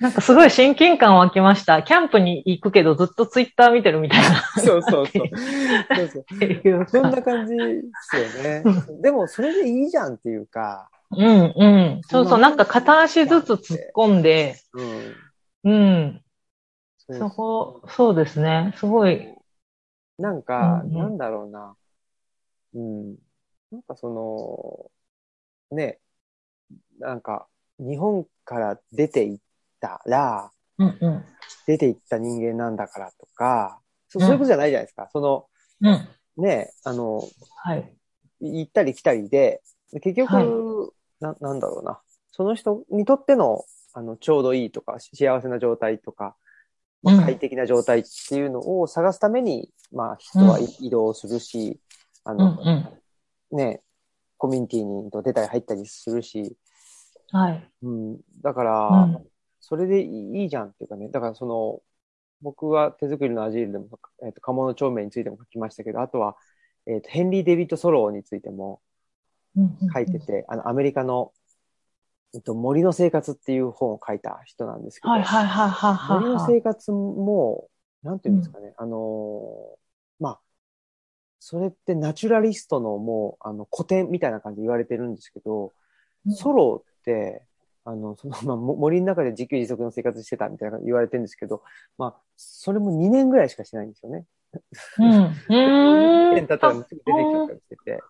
[0.00, 1.82] なんかすごい親近感湧きました。
[1.82, 4.42] キャンプに行くけどずっとツイッター見てるみたいな。
[4.62, 5.28] そうそうそう。
[5.96, 6.86] そうそう。
[6.88, 7.10] そんか。
[7.10, 8.64] な感じですよね。
[9.00, 11.66] でも、それでいいじゃんっていうか、うんう
[11.98, 12.00] ん。
[12.02, 14.56] そうそう、なんか片足ずつ突っ込んで、
[15.64, 15.70] うん。
[15.70, 16.22] うん。
[17.18, 18.72] そこ、そうですね。
[18.76, 19.28] すごい。
[20.22, 21.76] なんか、うんうんなんだろうな。
[22.74, 23.16] うん。
[23.72, 24.90] なんかそ
[25.70, 25.98] の、ね、
[26.98, 29.44] なんか、日本から出て行っ
[29.80, 31.24] たら、うんうん。
[31.66, 35.08] 出て行った人間なんだからとか、そうんそういうことじゃないじゃないですか。
[35.12, 35.48] その、
[35.80, 36.08] うん。
[36.44, 37.20] ね、あの、
[37.56, 37.96] はい。
[38.40, 39.60] 行ったり来たりで、
[39.92, 42.00] 結局、はいな、なんだろうな。
[42.30, 46.36] その人にとっての、あの、ちょうどいいとか、幸せな状態とか、
[47.02, 47.24] まあうん。
[47.24, 50.64] 快適な状態っていうのを探すために、まあ、人はうん。
[50.80, 51.78] 移動するし、
[52.24, 52.58] あうんの、
[53.50, 53.56] うん。
[53.56, 53.80] ね、
[54.38, 56.56] コミュニティにと出たり入ったりするし、
[57.30, 57.68] はい。
[57.82, 59.26] うん、だから、うん。
[59.60, 61.80] それでいいじゃんっていうかね、だからその、
[62.42, 63.88] 僕は手作りのアジールでも、
[64.24, 66.36] えっ、と、鴨長明についても書きましたけど、あとは、
[66.86, 68.80] えっ、と、ヘンリー・デビッド・ソローについても
[69.56, 69.92] うんうん。
[69.92, 71.32] 書いてて、あの、アメリカの、
[72.34, 76.54] えっと、森の生活っていう本を書いた人なんですけど、はいはいはいはいはい森のはい。
[76.54, 77.68] 生活も、
[78.02, 80.40] なんていうんですかね、あのーまあ、
[81.40, 87.42] それってナチュラリストのもう、あの、古典みたいな感じで言われてるんですけど、うんソローって、
[87.84, 91.64] あの、その、まあ、も森の中で自給自足の生活してたみたいな言われてるんですけど、
[91.98, 94.24] まあ、それも2年ぐらいしかしてないんですよね。
[94.98, 95.12] うん。
[95.14, 96.34] う2ーん。
[96.36, 98.02] 年経ったらすぐ出てきちゃったりしてて。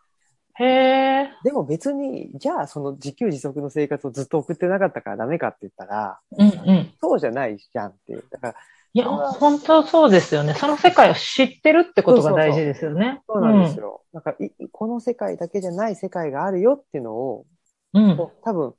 [0.54, 1.30] へえ。
[1.44, 6.92] でも別に、じゃあその自給自足の生活をずっと送ってなかったからダメかって言ったら、うんうん。
[7.00, 8.24] そうじゃないじゃんっていう。
[8.30, 8.54] だから、
[8.94, 10.52] いや、本当そうですよね。
[10.54, 13.22] その世界を知ってるってことが大事ですよね。
[13.26, 14.02] そうなんですよ。
[14.12, 17.46] なんかい、この世界だけじゃない世界があるよっていうのを、
[17.94, 18.16] うん。
[18.18, 18.74] こう多分、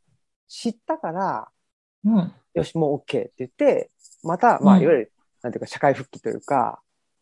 [0.47, 1.49] 知ったから、
[2.05, 2.33] うん。
[2.53, 3.89] よし、もう OK って言って、
[4.21, 5.11] また、まあ、うんいわゆる、
[5.41, 6.81] なんていうか、社会復帰というか、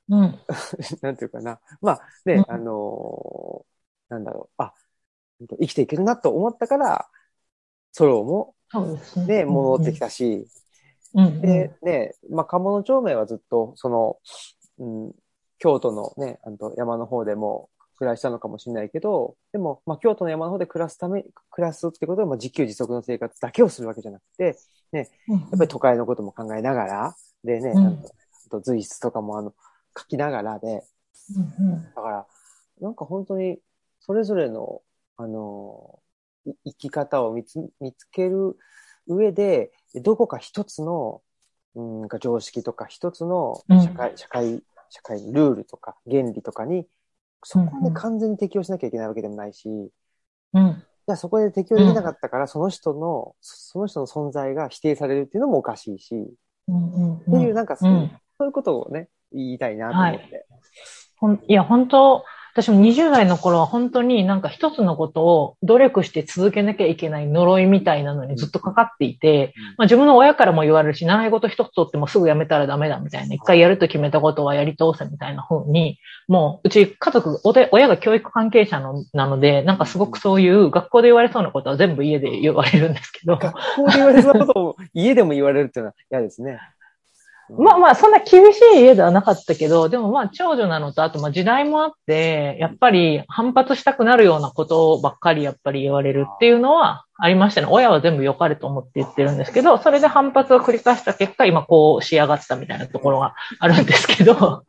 [0.09, 0.39] うん。
[1.01, 1.61] なんていうかな。
[1.81, 3.70] まあ、で、うんあのー
[4.11, 4.73] なんだろう、あ、
[5.59, 7.07] 生きていけるなと思ったから、
[7.93, 8.55] ソロも、
[9.25, 10.47] で戻ってきたし、
[11.13, 11.41] うんうん。
[11.41, 14.17] で、ね、まあ、鴨の町名はずっと、その、
[14.79, 15.15] うん、
[15.59, 24.57] 京都のね、あの山の方でも暮らしたのかもしれないけど、でも、まあ、京都の山の方で暮らすため、暮らすってことは、まあ、自給自足の生活だけをするわけじゃなくて、
[24.91, 25.07] ややっ
[25.57, 27.87] ぱり都会のことも考えながら、でね、うん。
[27.87, 29.53] あと随筆とかもあの、
[29.97, 30.83] 書きながらで、
[31.95, 32.25] だから、
[32.79, 33.59] なんか本当に、
[34.01, 34.81] それぞれの、
[35.17, 35.99] あの、
[36.45, 38.57] い生き方を見つ見つける
[39.07, 41.21] 上で、どこか一つの、
[41.75, 43.81] うん、か常識とか一つのうん。
[43.81, 46.87] 社会、社会、社会のルールとか原理とかに、
[47.43, 49.69] そこで完全に適応しなきゃいけないわけでもないし、
[50.53, 50.83] うん。
[51.07, 56.27] じゃあそこで適応できなかったから、その人の、その人の存在が否定されるっていうのもおかしいし、っ
[56.67, 57.19] うんうん。
[57.19, 58.11] ていう、なんかそう,、うん。
[58.37, 60.45] そういうことをね、言いたいなと思って。
[61.17, 62.23] ほんいや、本当
[62.53, 69.63] 私も20代の頃は本当になんか一つのことを努力して続けなきゃいけない呪いみたいなのにずっとかかっていて、うん。
[69.63, 75.97] まあ自分の親からも言われるし、習い事一つ取ってもすぐやめたらダメだみたいな、一回やると決めたことはやり通せみたいな風に、
[76.27, 86.59] もううち家族、おで親が教育関係者のなので、なんかすごくそういう学校で言われそうなことは全部家で言われるんですけど、学校で言われそうなことを家でも言われるっていうのは嫌ですね。
[87.57, 97.67] まあまあ、そんな厳しい家ではなかったけど、でもまあ、長女なのと、あとまあ時代もあって、やっぱり反発したくなるようなことばっかりやっぱり言われるっていうのはありましたね。
[97.69, 104.63] 親は全部良かれと思って言ってるんですけど、それで反発を繰り返した結果、今こう仕上がったみたいなところがあるんですけど、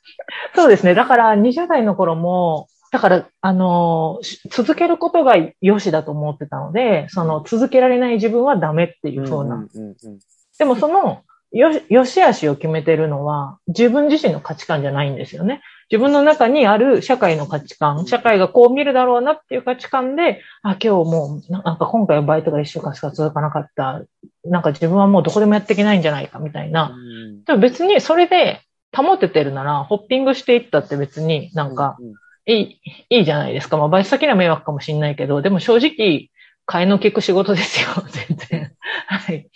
[0.54, 0.94] そうですね。
[0.94, 10.18] だから20代の頃も、だから、あの、し続けることが良しだと思ってたので、その続けられない自分はダメっていう風なうんうんうん
[10.58, 11.22] でもその、
[11.52, 15.62] よし、よし悪しを決めてるのは、自分自身の価値観じゃないんですよね。
[15.90, 24.02] 自分の中にある社会の価値観、社会がこう見るだろうなっていう価値観で、あ、今日もう、ななんか今回はバイトが一週間しか続かなかった。
[24.44, 26.94] なんか自分はもうどこでもやっていけないんじゃないかみたいな。
[26.94, 28.60] うんでも別にそれで
[28.94, 32.14] 保ててるなら、ホッピングしていったって別になんか、うん
[32.50, 32.80] いい、
[33.10, 33.76] いいじゃないですか。
[33.76, 36.30] まあ、バイト先には迷惑かもしれないけど、でも正直、
[36.66, 37.88] 替えの利く仕事ですよ、
[38.28, 38.72] 全然。
[39.06, 39.48] はい。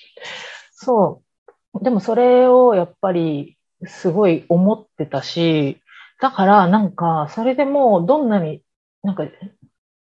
[0.73, 1.32] そう。
[1.81, 3.57] でもそれをやっぱり、
[3.87, 5.81] すごい思ってたし、
[6.21, 8.63] だからなんか、それでもうどんなに、
[9.03, 9.25] なんか、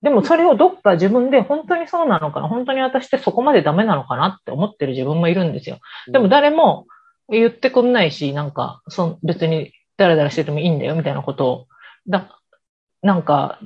[0.01, 5.79] でもそれをどっか自分で本当にそうなのかな本当に私ってそこまでダメなのかなって思ってる自分もいるんですよ。
[6.11, 6.85] でも誰も
[7.29, 11.67] 言ってくんないし、なんか、そん別にダラダラしててもいいんだよみたいなことを、
[12.07, 12.39] だ、
[13.01, 13.59] なんか、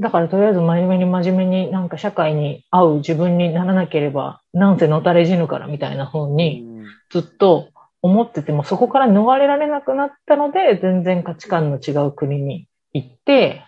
[0.00, 6.73] だからとりあえず真面目に真面目になんか社会に合う自分にならなければ、なんせのたれ死ぬからみたいな風にうん
[7.10, 7.70] ずっと
[8.02, 13.64] 思ってても、そこから逃れられなくなったので、全然価値観の違う国に行って、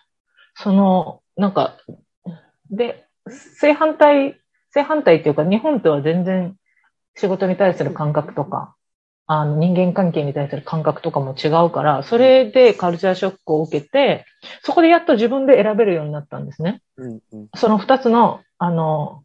[0.54, 1.78] その、なんか、
[2.70, 4.40] で、正反対、
[4.70, 6.56] 正反対っていうか、日本とは全然
[7.14, 8.74] 仕事に対する感覚とか、
[9.28, 14.24] あの人間関係に対する感覚とかも違うから、それでカルチャーショックを受けて、
[14.62, 16.80] そこでやっと自分で選べるようになったんですね。
[16.96, 19.24] うんうんその二つの、あの、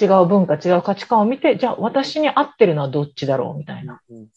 [0.00, 4.00] 違う文化、違う価値観を見て、じゃあ私に合ってるのはどっちだろうみたいな。
[4.10, 4.28] うん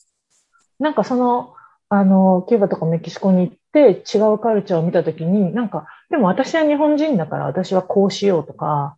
[0.80, 1.54] なんかその、
[1.90, 8.96] あの、キューバとかメキシコに行って違うカルチャーを見たときに、なんか、でも私は日本人だから私はこうしようとか、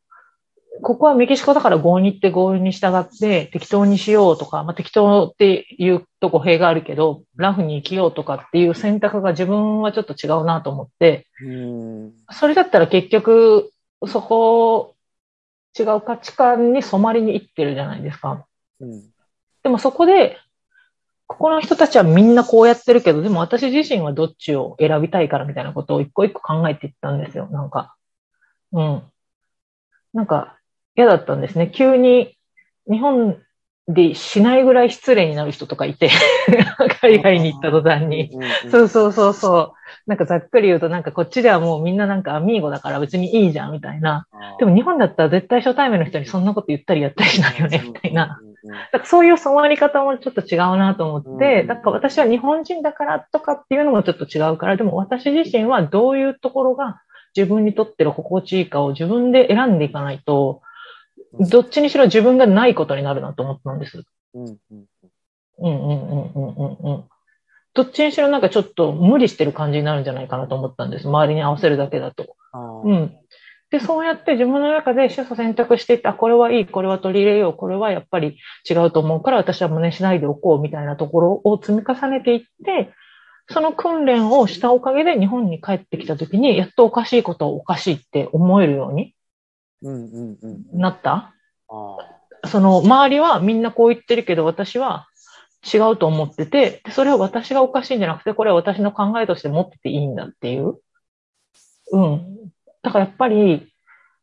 [0.83, 13.71] ここはメキシコだから合に行って合に従って適当にしようとか、まあ、適当っていうと語弊があるけど、ラフに生きようとかっていう選択が自分はちょっと違うなと思って、うんそれだったら結局、
[14.07, 14.95] そこ、
[15.77, 18.45] 違う価値観に染まりに行ってるじゃないですか。
[18.79, 19.11] うん
[19.63, 20.37] でもそこで、
[21.27, 27.47] ここの人たちはみんなこうやってるけど、でも私自身はどっちを選びたいからみたいなことを一個一個考えていったんですよ。
[27.51, 27.95] なんか。
[28.73, 29.03] うん。
[30.13, 30.57] なんか
[30.95, 31.71] 嫌だったんですね。
[31.73, 32.37] 急に
[32.89, 33.41] 日本
[33.93, 36.09] でしないぐらい失礼になる人とかいて、
[37.01, 38.31] 海外に行った途端に。
[38.69, 39.73] そうそうそうそう。
[40.07, 44.27] なんかざっくり言うとなんかこっちではもうみんななんかアミーゴだから別にいいじゃんみたいな。
[44.59, 48.39] でも日本だったら絶対初対面の人にそんなこと言ったりやったりしないよねみたいな。。
[48.63, 57.01] だからそういう染まり方もちょっと違うなと思って、うんだから私は日本人だからとかっていうのもちょっと違うから、でも私自身はどういうところが
[57.35, 60.61] 自分にとっての心地いいかを自分で選んでいかないと、
[61.39, 64.03] どっちにしろ自分がないことになるなと思ったんです。
[64.33, 64.57] うん、うん、
[65.57, 67.03] うん、うん、うん、うん。
[67.73, 71.07] どっちにしろなんかちょっと無理してる感じになるんじゃないかなと思ったんです。
[71.07, 72.35] 周りに合わせるだけだと。
[72.83, 73.15] うん。
[73.69, 78.37] で、そうやって自分の中で主訴選択していって、あ、これはいい、これは取り入れよう、これはやっぱり
[78.69, 82.93] 違うと思うから私は真似しないでおこうみたいなところを積み重ねていって、
[83.49, 89.15] その訓練をしたおかげで日本に帰ってきた時に、やっとおかしいことをおかしいって思えるように
[89.81, 91.33] なった？
[92.47, 95.07] その周りはみんなこう言ってるけど、私は
[95.73, 100.79] 違うと思ってて、それは私がおかしいんじゃなくて、これは私の考えとして持ってていいんだっていう。
[101.91, 102.37] うん。
[102.81, 103.71] だからやっぱり、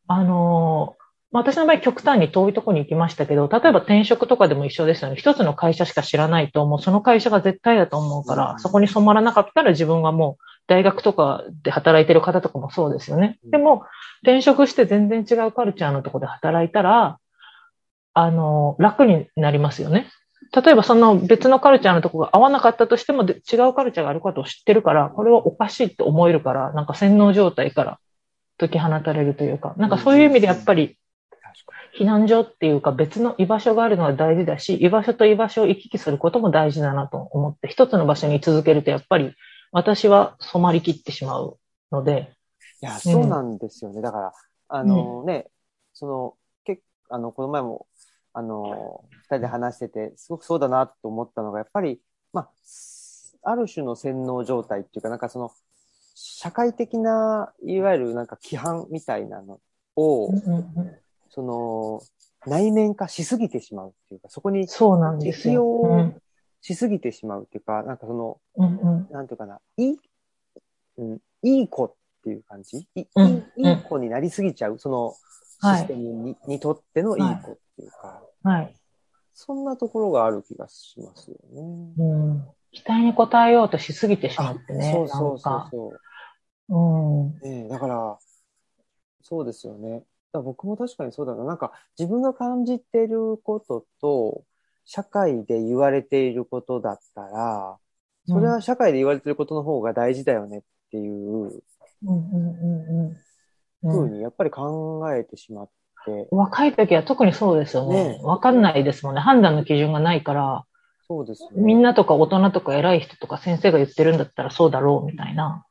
[0.08, 5.16] あのー、私の場合極端に遠いところに行きましたけど、例えば転職とかでも一緒ですよね。
[5.16, 13.38] 一つの会社しか知らないと、もうその会社が絶対だと思うから、そこに染まらなかったら自分がもう大学とかで働いてる方とかもそうですよね。
[13.50, 13.84] でも、
[14.22, 17.18] 転職して全然違うカルチャーのところで働いたら、
[18.12, 20.06] あの、楽になりますよね。
[20.54, 23.32] 例えばその別のカルチャーのとこが合わなかったとしても違
[23.68, 27.98] うカルチャーがあることを知ってるから、これはおかしいって思えるから、なんか洗脳状態から
[28.58, 30.98] 解き放たれるというか、なんかそういう意味でやっぱり、
[31.98, 39.34] 避難所っていうか別の居場所があるのは大事だし、居場所と居場所を行き来することも大事だなと思って、一つの場所に続けるとやっぱり
[39.72, 41.58] 私は染まりきってしまう
[41.90, 42.32] ので。
[42.80, 43.96] いや、そうなんですよね。
[43.96, 44.32] うん、だから、
[44.68, 45.50] あのね、うん、
[45.94, 47.86] その、けあの、この前も、
[48.32, 52.00] あの、二人で話してて、すごくそうだなと思ったのが、やっぱり、
[52.32, 52.50] まあ、
[53.42, 55.50] ある種の洗脳状態っていうか、なんかその、
[56.14, 59.60] 社会的な、いわゆるなんか規範みたいなの
[59.96, 60.30] を、
[61.30, 62.00] その、
[62.46, 64.68] 内面化しすぎてしまうっていうか、そこに
[65.20, 66.12] 適用
[66.60, 69.96] しすぎてしまうっていうか、なんかその、うんうん、なんていうかな、いい、
[70.98, 71.94] うん、いい子っ
[72.24, 72.88] ていう感じ？
[72.94, 75.14] い,、うん、いい子になりすぎちゃう、その
[75.74, 78.74] システムにはい、にとってのいい子っていうか、はい。
[79.40, 81.62] そんなところがある気がしますよね。
[81.96, 82.04] う
[82.34, 82.46] ん。
[82.72, 84.90] 期待に応えようとしすぎてしまってね。
[84.92, 85.92] そうそうそうそ
[86.68, 86.74] う。
[86.74, 87.38] うん。
[87.40, 88.18] ねだから、
[89.22, 90.02] そうですよね。
[90.32, 91.44] 僕も確かにそうだな。
[91.44, 94.42] なんか自分が感じてることと、
[94.90, 97.76] 社会で言われていることだったら、
[98.26, 101.62] それは社会で言われていることの方が大事だよねっていう、
[103.82, 105.68] ふうにやっぱり考えてしまっ
[106.06, 106.26] て。
[106.30, 108.18] 若い時は特にそうですよね。
[108.22, 109.20] わ、ね、かんないですもんね。
[109.20, 110.64] 判断の基準がないから。
[111.06, 111.50] そうですね。
[111.54, 115.66] みんなとか大人とか偉い人とか先生が言ってるんだったらそうだろうみたいな。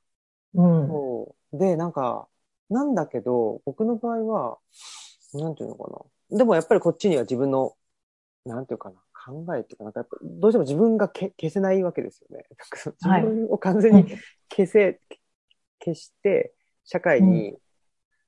[0.53, 0.87] うん。
[0.87, 2.27] そうで、なんか、
[2.69, 4.57] なんだけど、僕の場合は、
[5.33, 5.89] なんていうのか
[6.29, 6.37] な。
[6.37, 7.73] でもやっぱりこっちには自分の、
[8.45, 8.95] なんていうかな。
[9.27, 12.45] 考えっていうか、なんかやっぱどうしても自分がけ消せないわけですよね。
[13.01, 14.05] 自分を完全に
[14.49, 14.99] 消せ、はい、
[15.83, 16.53] 消して、
[16.85, 17.55] 社会に、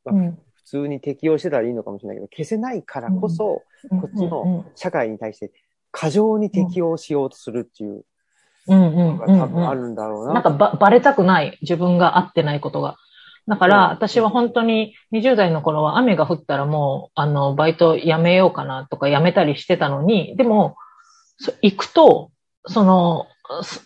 [0.05, 5.51] うん、まあ、普通に適応してたらいいのかもしれないけど、消せないからこそ、こっちの社会に対して
[5.91, 8.05] 過剰に適応しようとするっていう
[8.67, 10.33] のが多分あるんだろうな。
[10.33, 11.57] なんかば、ばれたくない。
[11.61, 12.97] 自分が合ってないことが。
[13.47, 20.75] だから、私は本当に20代の頃は雨が降ったらもう、あの、バイト辞めようかなとか辞めたりしてたのに、でも、
[21.61, 22.31] 行くと、
[22.65, 23.27] その、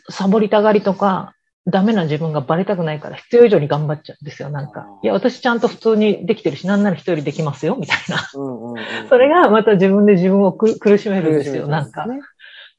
[0.10, 1.34] サボりたがりとか、
[1.66, 4.86] ダメな自分がバレたくないから必要以上に頑張っちゃうんですよ、なんか。
[5.02, 8.18] いや、私ちゃんと普通にできてるし、なんなら一人できますよ、みたいな。
[9.08, 12.06] それがまた自分で自分を苦しめるんですよ、なんか。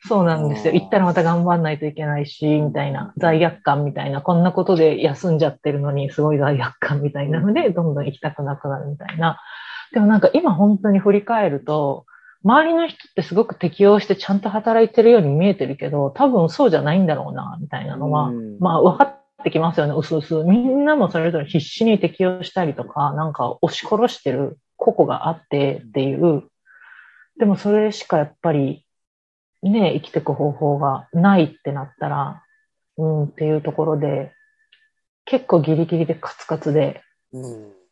[0.07, 0.75] そうなんですよ。
[0.75, 9.41] 行ったらまた頑張んないといけないし、みたいな、罪悪感みたいな、こんなことで休んじゃってるのに、すごい罪悪感みたいなので、どんどん行きたくなくなるみたいな。
[9.93, 12.05] でもなんか今本当に振り返ると、
[12.45, 18.31] 周りの人ってすごく適応してちゃんと働いてるように見えてるけど、多分そうじゃないんだろうな、みたいなのは、
[18.61, 20.35] まあ分かってきますよね、うすうす。
[20.45, 26.45] みんなもそれぞれ必死に適応したりとか、なんか押し殺してる個々があってっていう、
[27.39, 28.87] でもそれしかやっぱり
[29.63, 32.43] ね、生きていく方法がないってなったら、
[32.99, 34.33] うんっていうところで、
[35.25, 37.01] 結構ギリギリでカツカツで、
[37.33, 37.84] うん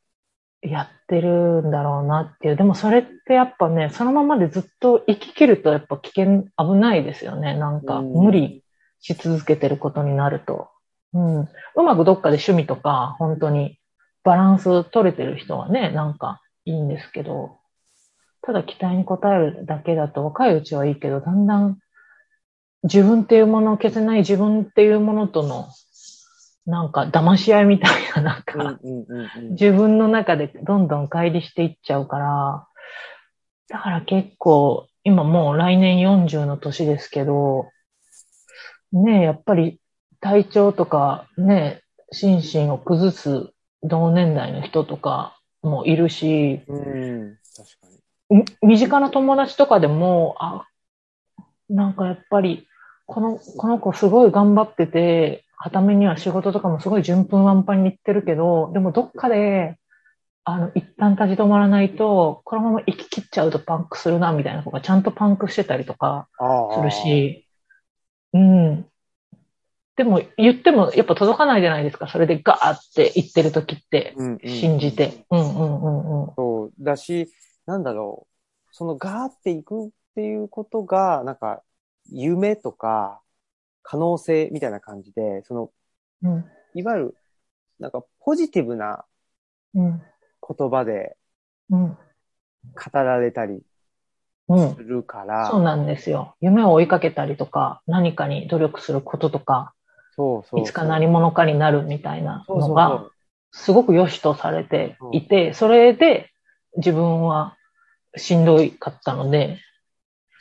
[0.63, 2.57] やってるんだろうなっていう。
[2.57, 7.57] でもそれってやっぱね、そのままでずっと生き切るとやっぱ危険、危ないですよね。
[7.57, 8.65] なんか無理
[9.01, 10.69] し続けてることになると。
[11.13, 11.41] うん。
[11.41, 11.49] う
[11.85, 13.79] まくどっかで趣味とか、本当に
[14.23, 17.59] バランス取れてる人はね、なんかいいんですけど、
[18.43, 21.79] ただ期待に応えるだけだと若いうちはいいけど、だんだん
[22.85, 25.69] 自分っていうものを消せない自分っていうものとの
[26.67, 28.79] なんか騙し合いみたいな、なんか、
[29.51, 32.69] 自分の中でどんどん乖離していっちゃうから、
[33.69, 37.71] だから結構、今もう来年40の年ですけど、
[38.93, 39.81] ねえ、やっぱり
[40.21, 41.83] 体調とかね、
[42.13, 43.51] 心身を崩す
[43.83, 47.89] 同年代の人とかもいるし、うん、確か
[48.31, 48.45] に。
[48.63, 50.67] 身近な友達とかでも、あ、
[51.69, 52.69] なんかやっぱり、
[53.07, 59.79] この、この子すごい頑張ってて、はためには仕事とかもすごい順風満帆にいってるけど、でもどっかで
[60.45, 66.29] あの、一旦立ち止まらないと、このまま生き切っちゃうとパンクするな、みたいな子がちゃんとパンクしてたりとか
[66.75, 66.91] する。
[66.91, 67.47] し、
[68.33, 68.87] うん。
[69.97, 72.09] でも、言ってもやっぱ届かないじゃないですか。
[72.09, 75.25] それでガーって言ってる時って、信じて。
[75.31, 76.35] うんうんうんうん。
[76.35, 77.29] そう、だし、
[77.67, 81.63] なんだろう、そのガーっていくっていうことが、なんか、
[82.11, 83.22] 夢とか、
[83.83, 85.71] 可能性みたいな感じで、その、
[86.23, 86.45] うん。
[86.75, 87.17] いわゆる、
[87.79, 89.05] なんか、ポジティブな
[89.75, 90.03] うん。
[90.59, 91.17] 言葉で
[91.71, 91.89] うん。
[91.95, 91.99] 語
[92.93, 93.63] られたり
[94.49, 94.83] うんす。
[94.83, 96.37] るから、そうなんですよ。
[96.41, 99.73] 夢を追いかけたりとか、何かに努力することとか、
[100.15, 103.13] そうそういつか何者かになるみたいなのが、う
[103.51, 106.31] すごく良しとされていて、それで
[106.77, 107.57] 自分は
[108.17, 109.59] しんどいかったので、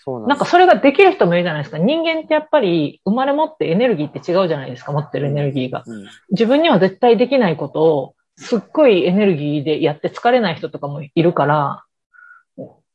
[0.07, 1.77] なんなんかそれができる人もいるじゃないですか。
[1.77, 5.83] 人間ってやっぱり生まれ持ってエネルギーって違うじゃないですか、持ってるエネルギーが。
[5.85, 11.83] うん自分には絶対できないことを、すっごいエネルギーでやって疲れない人とかもいるから、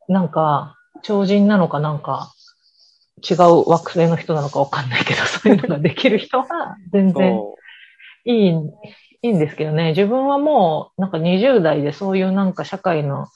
[0.08, 2.32] なんか、超人なのかなんか、
[3.28, 7.56] 違う惑星の人なのかわかんないけど、 そういうのができる人は全然そ
[8.24, 9.90] いい、いいんですけどね。
[9.90, 13.28] 自分はもう、なんか20代でそういうなんか社会の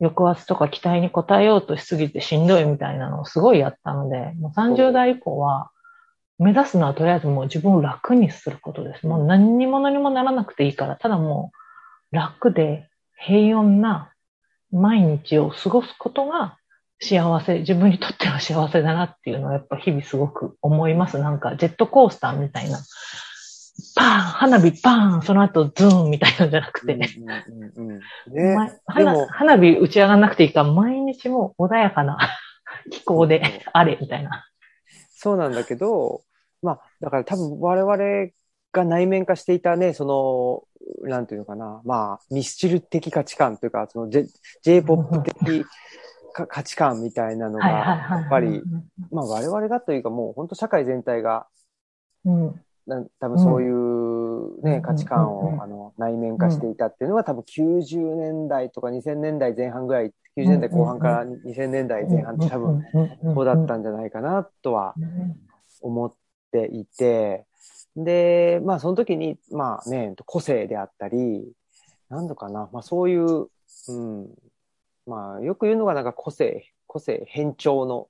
[0.00, 5.70] 抑圧とか期待に応えようとしすぎてしんどいみたいなのをすごいやったので、もう30代以降は、
[6.38, 9.06] 目指すのはとりあえずもう自分を楽にすることです。
[9.08, 11.50] もう何にも何もならなくていいから、ただも
[12.12, 14.12] う楽で平穏な
[14.70, 16.56] 毎日を過ごすことが
[17.00, 21.18] 幸せ、自分にとっては幸せだなっていうのはやっぱ日々すごく思います。
[21.18, 22.78] なんかジェットコースターみたいな。
[23.94, 27.08] パーン花火パーンその後ズーンみたいなんじゃなくて、ね。
[28.86, 29.26] 花も。
[29.26, 32.18] 花火打ち上がらなくていいから、毎日もう穏やかな
[32.90, 34.46] 気候であれみたいな。
[35.10, 36.22] そうなんだけど、
[36.62, 38.30] まあ、だから多分我々
[38.72, 40.04] が内面化していたね、そ
[41.02, 44.26] の、なんていうのかな、まあ、ミスチル的価値観というか、その J-
[44.62, 45.64] J-POP 的
[46.32, 47.68] か価値観みたいなのが。
[47.68, 48.62] やっぱり、
[49.10, 51.46] まあ我々がというかもう本当社会全体が、
[52.24, 52.60] うん。
[52.88, 65.36] な多分そういうね、うん価値観をあの内面化していたっていうのは多分90年代とか2000年代前半ぐらい、90年代後半から2000年代前半って多分分こうだったんじゃないかなとはうん
[65.80, 66.14] 思っ
[66.50, 67.44] ていて、
[67.96, 71.52] で、まあその時に、まあね、個性であったり、
[72.08, 73.48] なんのかな、まあそういう、
[73.88, 74.28] うん、
[75.06, 78.08] まあよく言うのがなんか個性、個性変調の、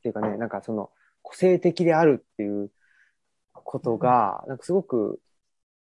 [0.00, 0.90] っていうかね、なんかその
[1.22, 2.70] 個性的であるっていう
[3.64, 5.20] ことが、なんかすごく、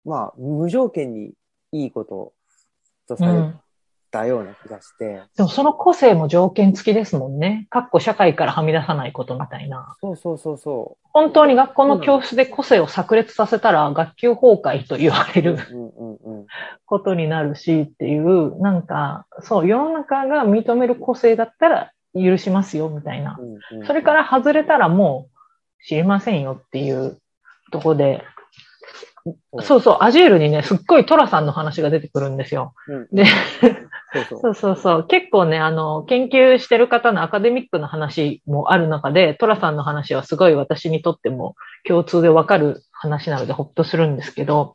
[0.03, 1.33] まあ無条件に
[1.71, 2.33] いいこと
[3.07, 3.59] とされうん
[4.15, 7.67] たような気がして、でもその個性も条件付きですもんね。
[7.69, 9.97] かっこ社会からはみ出さないことみたいな。
[9.99, 15.43] そうそうそうそ本当に学校の教室で個性を炸裂させたら学級崩壊と言われう。
[15.43, 16.45] るうんうんうん。
[16.85, 23.37] ことになるしっていう、なんか、そう、世の中が認める個性だったら許しますよみたいな。
[23.37, 25.27] うんうんそれから外れたらも
[25.81, 27.19] う知りませんよっていう
[27.71, 28.23] とこで、
[29.23, 29.29] う
[29.61, 32.75] んそうそう、アジールにね、すっごいトラさんの話が出てくるんですよ。
[32.87, 33.25] うんで、
[34.41, 34.75] そうそう。
[34.77, 35.07] そう。
[35.07, 41.55] 結構ね、あの、研究してる方のアカデミックな話もある中で、トラさんの話はすごい私にとっても
[41.87, 44.73] 共通でわかる話なのでほっとするんですけど、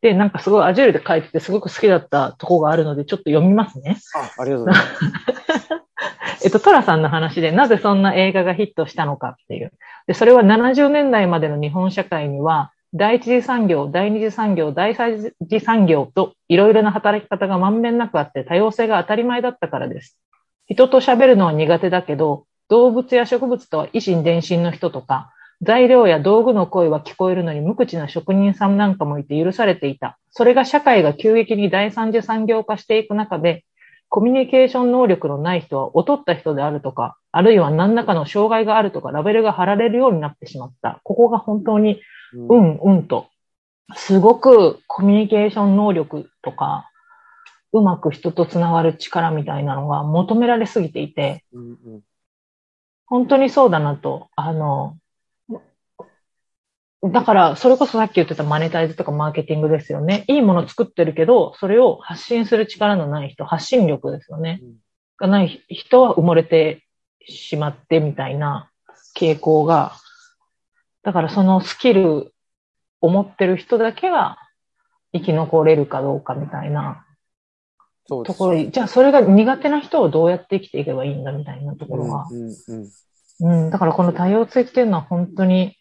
[0.00, 3.98] で、なんかすごいアジールで書いててすごく好きだったとこがあるので、ちょっと読みますね。
[4.16, 5.82] あ、ありがとうございます。
[6.44, 9.72] えっと、トラさんの話でなぜそんな映画がヒットしたのかっていう。
[10.06, 20.18] で、それは70年代までの日本社会には、第一次産業、第二次産業、第三次産業といろいろな働き方がまんべんなくあって多様性が当たり前だったからです。
[20.66, 25.32] 人と喋るのは苦手だけど、動物や植物とは異心伝心の人とか、
[25.62, 30.18] 材料や道具の声は聞こえるのに無口な職人さんなんかもいて許されていた。
[30.30, 33.64] それが社会が急激に第三次産業化していく中で、
[34.12, 41.00] コミュニケーション能力のない人は劣った人であるとか、あるいは何らかの障害があるとか、ラベルが貼られるようになってしまった。
[41.02, 42.02] ここが本当に、
[42.34, 43.28] ううんん、うんと、
[43.94, 46.90] すごくコミュニケーション能力とか、
[47.72, 51.42] うまく人とつながる力みたいなのが求められすぎていて、
[53.06, 54.98] 本当にそうだなと、あの、
[57.04, 60.24] だから、それこそさっき言ってたマネタイズとかマーケティングですよね。
[60.28, 64.60] いいもの作ってるけど、それを発信する力のない人、発信力ですよね。
[64.62, 64.74] うん
[65.22, 66.84] がない人は埋もれて
[67.28, 68.70] しまってみたいな
[69.16, 69.92] 傾向が、
[71.04, 72.34] だからそのスキル
[73.00, 74.38] を持ってる人だけが
[75.12, 77.06] 生き残れるかどうかみたいな。
[78.08, 82.90] ところに、じゃあそれが苦手な人をどうやって生きていけばいいんだみたいなところが、うんうん
[83.40, 83.64] うん。
[83.64, 85.76] うん、だからこの多様性っていうのは本当に、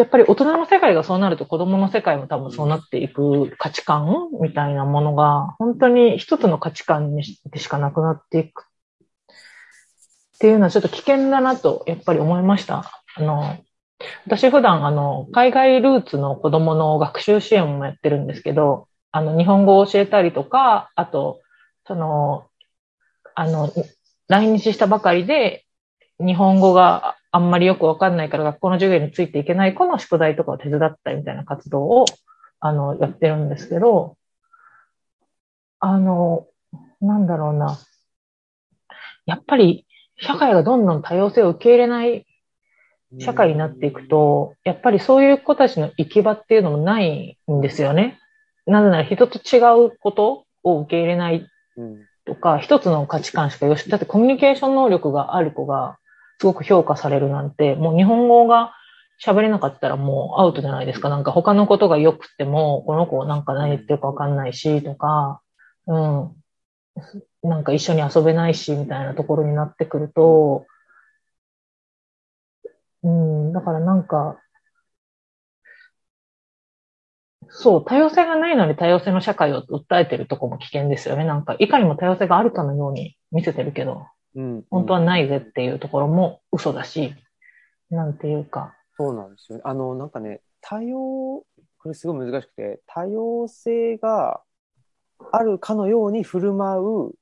[0.00, 12.90] やっぱり大人の世界がそうなると子供の世界も多分そうなっていく価値観みたいなものが、本当に一つの価値観にでしかなくなっていくっていうのはちょっと危険だなと、やっぱり思いました。
[13.14, 13.58] あの、
[14.24, 21.40] 私普段、あの、海外ルーツの子供の学習支援もやってるんですけど、あの、日本語を教えたりとか、あと、
[21.86, 22.46] その、
[23.34, 23.70] あの、
[24.28, 25.66] 来日したばかりで、
[26.18, 32.04] 日本語があんまりよくわかんないから学校の授業についていけない子の宿題とかを手伝ったりみたいな活動を、
[32.58, 34.16] あの、やってるんですけど、
[35.78, 36.46] あの、
[37.00, 37.78] なんだろうな。
[39.26, 39.86] やっぱり、
[40.18, 42.26] 社会がどんどん多様性を受け入れない
[43.18, 48.18] 社会になっていくと、やっぱりそういう子たちの行き場っていうのもないんですよね。
[48.66, 55.98] なぜなら人と違うことを受け入れないうんとか、一つの価値観しかよし、だってコミュニケーション能力がある子が
[56.40, 58.72] すごく評価されるなんて、もう日本語が
[59.22, 61.10] 喋れなかったらもうアウトじゃないですか。
[61.10, 65.42] なんか他のことが良くても、この子なんか何言ってるかわかんないし、とか、
[65.86, 66.36] うん。
[67.42, 70.66] なんか一緒に遊べないし、みたいなところになってくると、
[73.02, 74.38] うん、だからなんか、
[77.50, 81.24] そう、多様性がないのに多様性の社会を訴えてるとこも危険ですよね。
[81.24, 87.14] なんか、いかにも多様性があるかのように見せてるけど、うん本当はないぜっていうところも嘘だし、
[87.90, 88.74] なんていうか。
[88.96, 89.62] そうなんですよ、ね。
[89.64, 91.44] あの、なんかね、多様、こ
[91.86, 94.42] れすごい難しくて、多様性が
[95.32, 97.14] あるかのように振る舞う、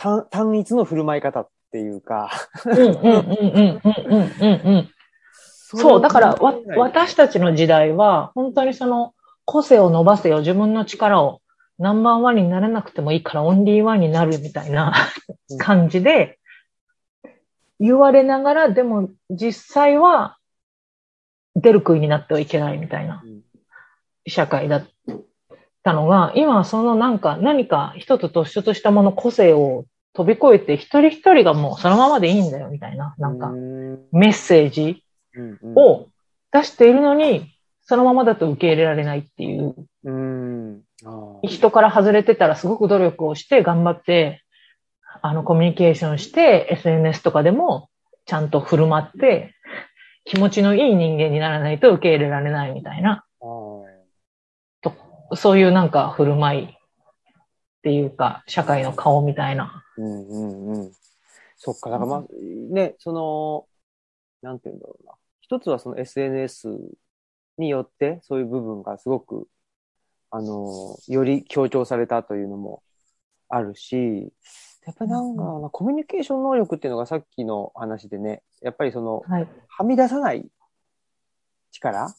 [0.00, 2.30] 単一の振る舞い方っていうか。
[5.42, 9.14] そう、だからわ、私たちの時代は、本当にその、
[9.44, 11.40] 個性を伸ばせよ、自分の力を
[11.78, 14.92] ナンバーワンにならなくてもいいから、オンリーワンになるみたいな
[15.50, 15.58] うん。
[15.58, 16.38] 感じで、
[17.80, 20.36] 言われながら、でも実際は、
[21.54, 23.42] 出る杭になってはいけないみたいなうん。
[24.26, 24.88] 社会だっ
[25.82, 34.08] たのが、今はそのなんか、何か一つ突出したもの、個性を飛び越えて、一人一人がもうそのままでいいんだよ、みたいな、なんかう、ん。
[34.12, 35.04] メッセージ
[35.76, 36.08] を
[36.52, 39.74] 出しているのに、そのままだと受け入れられないっていう、
[41.42, 44.42] 人から外れてたらすごく努力をして頑張って、
[45.22, 47.88] あの、コミュニケーションして、SNS とかでも
[48.26, 49.54] ちゃんと振る舞って、
[50.24, 53.24] 気持ちのいい人間にならないと受け入れられないみたいな。
[54.82, 54.92] と
[55.34, 56.68] そういうなんか振る舞いっ
[57.82, 59.84] ていうか、社会の顔みたいな。
[59.96, 60.92] うんうんうん。
[61.56, 62.24] そっか、だからまあ、
[62.72, 63.66] ね、その、
[64.42, 65.14] なんていうんだろうな。
[65.40, 66.68] 一つはその SNS
[67.56, 69.48] によって、そういう部分がすごく、
[70.30, 72.82] あの、より強調されたというのも
[73.48, 74.32] あるし、
[74.86, 79.48] やっぱりなんだろうな、コミュニケーション能力っていうのがさっきの話でね、やっぱりその、はい。
[79.68, 80.46] はみ出さない
[81.72, 82.14] 力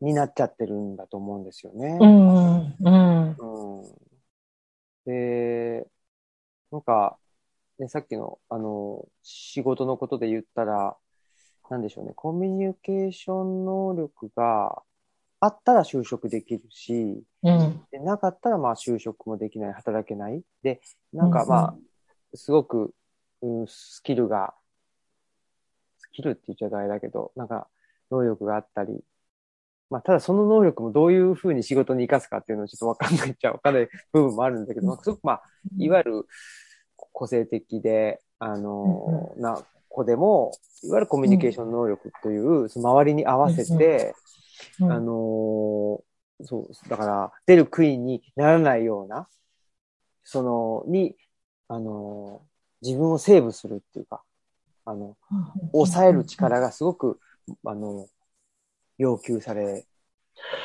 [0.00, 1.98] になっちゃってるんだと思うんですよね。
[2.00, 4.10] うん、うん、うん
[5.06, 5.86] で、
[6.70, 7.18] なんか、
[7.78, 10.96] ね、さっきの、あの、仕事のことで言ったら、
[11.70, 14.82] なんでしょうね、コミュニケーション能力が
[15.40, 20.42] あったら就職できるし、うん、でなかったらまあ就職もできない、働けない。
[20.62, 20.80] で、
[21.12, 21.76] なんかうんまあ、
[22.34, 22.94] すごく、
[23.42, 24.54] うん、スキルが、
[25.98, 27.68] スキルって言っちゃあれだけど、なんか、
[28.10, 29.00] 能力があったり、
[29.88, 34.96] まあ、ただその能力もどういうふうに仕事に活かすかっていうのはちょっとわかんないっちゃわかんない部分もあるんだけど、なん。
[34.96, 35.42] かすごくまあ、
[35.78, 36.26] いわゆる
[36.96, 44.14] 個性的で、あの、な子でも、いわゆるコミュニケーション能力という、その周りに合わせて、
[44.80, 46.02] うんあの
[46.42, 49.28] そう、だから、出る杭にならないような、
[50.24, 51.16] その、に、
[51.68, 52.42] あの
[52.82, 54.22] 自分をセーブするっていうか、
[54.84, 55.16] あの、
[55.72, 57.20] 抑える力がすごく、
[57.64, 58.08] あの、
[58.98, 59.86] 要求され、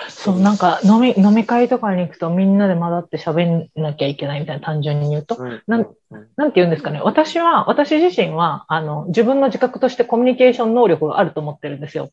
[0.09, 5.35] そう、なんか飲み、飲み会とかに行くとみんなで混ざって喋んなきゃいけないみたいな単純に言うと。
[5.37, 7.01] うんなんうんなんて言うんですかね。
[7.01, 12.09] 私は、私自身は、あの、自分の自覚としてコミュニケーション能力があると思ってるんですよ。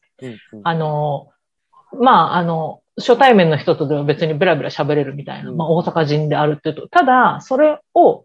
[0.62, 1.31] あの、
[1.98, 8.24] まあ、あの、初対面の人とでは別にベラベラ喋れるみたいな、うんまあ、大阪人であるっていうと、ただ、それを、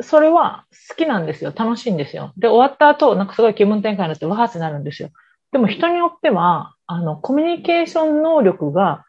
[0.00, 1.52] それは好きなんですよ。
[1.54, 2.32] 楽しいんですよ。
[2.36, 5.10] で、終わった後、なんかすごい気分転換になって、わーってなるんですよ。
[5.52, 9.04] でも人によっては、あの、コミュニケーション能力が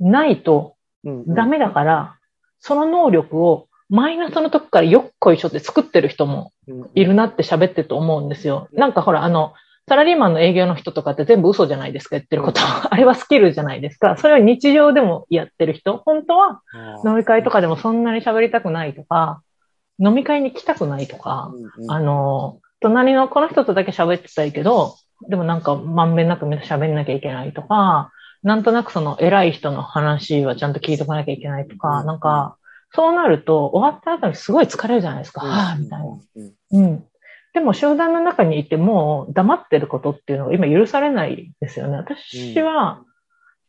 [0.00, 2.16] ないとうんうんダメだから、
[2.60, 8.68] その能力をマイナスの時からよっこいしょって作ってる人もうんいるなって喋ってると思うんですよ。
[8.72, 9.54] なんかほら、あの、
[9.88, 12.60] サラリーマンの営業の人とかって全部嘘じゃないですか、言ってること。
[12.88, 14.16] あれはスキルじゃないですか。
[14.16, 15.98] それを日常でもやってる人。
[15.98, 16.62] 本当は
[17.04, 19.42] 飲み会とかでもそんなに喋りたくないとか、
[19.98, 24.94] 飲み会に来たくないとか、うんうんあの、隣のこの人とだけ喋ってたいけど、
[25.28, 28.10] でもなんかまんべんなく喋んなきゃいけないとか、
[28.42, 32.56] なんとなくその偉い人の話はちゃんと聞いとかなきゃいけないとか、うんなんか、
[32.94, 35.40] そうなると終わった後にすごい疲れるじゃないですか。
[35.46, 36.04] はぁ、みたいな。
[36.04, 37.04] うんうん。
[37.52, 41.96] でも集団の中にいても黙ってることっていうのが今許されないですよね。
[41.96, 43.04] 私は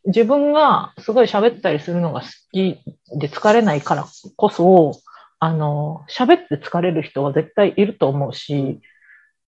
[0.05, 2.79] 自分がすごい喋ったりするのが好き
[3.19, 4.05] で疲れないから
[4.35, 4.93] こそ、
[5.39, 8.81] あの、喋って疲れる人は絶対いると思うし、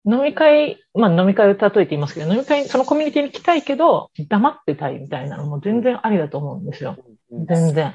[0.08, 6.96] 飲み会、まあ飲み会を例えて言いますけど、飲み会、そのコミュニティに来たいけど、黙ってたいみたいなのも全然ありだと思うんですよ。
[7.32, 7.94] うん全然。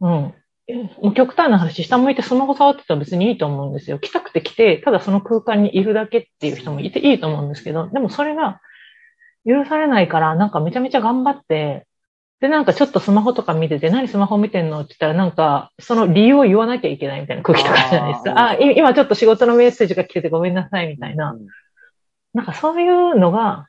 [0.00, 0.34] うん。
[1.00, 3.98] もう極端な話、下向いてスマホ触ってたら別にいいと思うんですよ。
[3.98, 8.60] 来たくて来て、ただその空間にいるだけっていう人もいていいと思うんですけど、でもそれが
[9.46, 11.86] 許されないから、なんかめちゃめちゃ頑張って、
[12.40, 18.32] で、なんかちょっとスマホとか見てて、何スマホ見てんのって言ったら、なんか、その理由を言わなきゃいけないみたいな空気とかじゃないですか。
[18.32, 21.36] ああ今ちょっと仕事のメッセージが来ててごめんなさいみたいな。
[22.34, 23.68] なんかそういうのが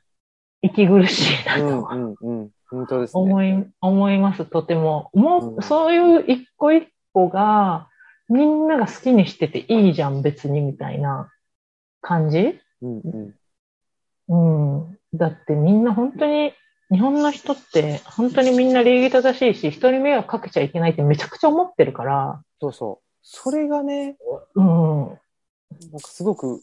[0.60, 1.66] 息苦しいなうと。
[1.66, 2.50] んうんうん。
[2.68, 3.22] 本当ですね。
[3.22, 5.10] 思い、思います、とても。
[5.14, 7.88] もう、うんそういう一個一個が、
[8.28, 11.32] みんなが好きにしてていいじゃん、別に、みたいな
[12.02, 12.60] 感じ？
[12.82, 13.34] うんうん
[14.28, 14.36] う
[14.92, 14.98] ん。
[15.14, 16.52] だってみんな本当に、
[16.90, 23.04] 日本の人って、本当にみんな礼儀正しいし、人に迷惑かけちゃいけないってめちゃくちゃ思ってるから、そうそう。
[23.22, 24.16] それがね、
[24.54, 24.64] うん。
[24.66, 25.18] なんか
[26.00, 26.62] すごく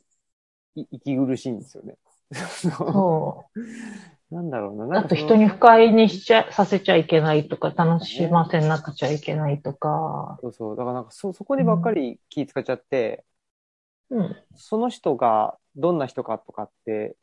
[0.75, 1.97] い息苦しいんですよね。
[2.33, 3.59] そう。
[4.31, 4.87] なんだろうな。
[4.87, 10.75] なんあと人に不快にしちゃ、させちゃいけないとか、楽しませなくちゃいけないとか、そうそう。
[10.77, 13.25] だからなんかそ、そこにばっかり気使っちゃって、
[14.09, 14.35] うん。
[14.55, 17.15] その人がどんな人かとかって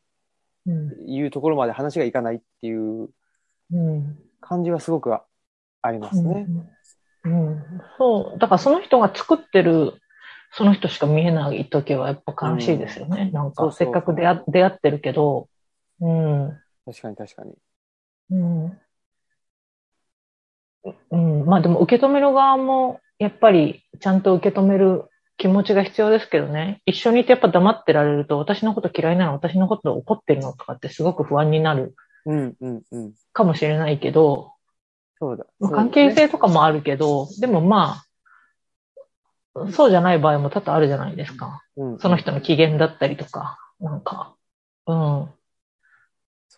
[0.66, 1.08] うん。
[1.08, 3.08] いうところまで話がいかないっていう
[3.72, 4.18] うん。
[4.40, 5.24] 感じはすごくあ
[5.80, 6.46] ありますね。
[7.24, 7.46] うん。
[7.46, 7.64] うん。
[7.98, 8.38] そう。
[8.38, 9.94] だからその人が作ってる、
[10.52, 13.30] その人しか見えない時はやっぱ悲しいですよね。
[13.32, 15.48] なんか、そうそうせっかく出会出会ってるけど、
[16.00, 16.58] うん。
[16.88, 17.52] 確かに確かに。
[18.30, 18.80] うん。
[21.10, 21.46] うん。
[21.46, 25.04] まあでも受け止める側も、やっぱりちゃんと受け止める
[25.36, 26.80] 気持ちが必要ですけどね。
[26.86, 33.14] 一緒にいてやっぱ黙ってられると、私のこと嫌いなの、私のこと怒ってるのとかってすごく不安になるうんうんうん。
[33.32, 34.52] かもしれないけど、
[35.18, 35.44] そうだ。
[35.60, 38.02] まあ関係性とかもあるけど、でもま
[39.54, 41.62] あ、そうじゃない場合も多々あるじゃないですか。
[41.76, 44.36] うん、その人の機嫌だったりとか、なんか、
[44.86, 45.28] うん、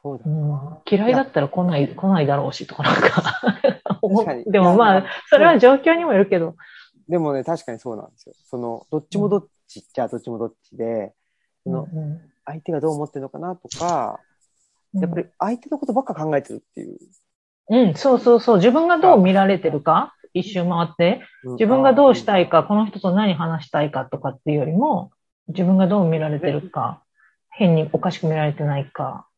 [0.02, 0.28] そうだう。
[0.28, 3.42] ん、嫌いだったら来ない、来ないだろうしとかなんか。
[4.46, 6.56] でもまあ、それは状況にもよるけど、
[7.08, 8.34] でもね、確かにそうなんですよ。
[8.44, 11.12] その、どっちもどっちっちゃどっちもどっちで、
[11.64, 14.20] そのうん相手がどう思ってるのかなとか、
[14.94, 16.98] やっぱり相手のことばっか考えてるっていう。
[17.68, 21.22] うん、そうそうそう、自分がどう見られてるか、一周回って、
[21.58, 25.12] 自分がどうしたいか、この人と何話したいかとかっていうよりも、
[25.48, 27.02] 自分がどう見られてるか、
[27.50, 29.28] 変におかしく見られてないか、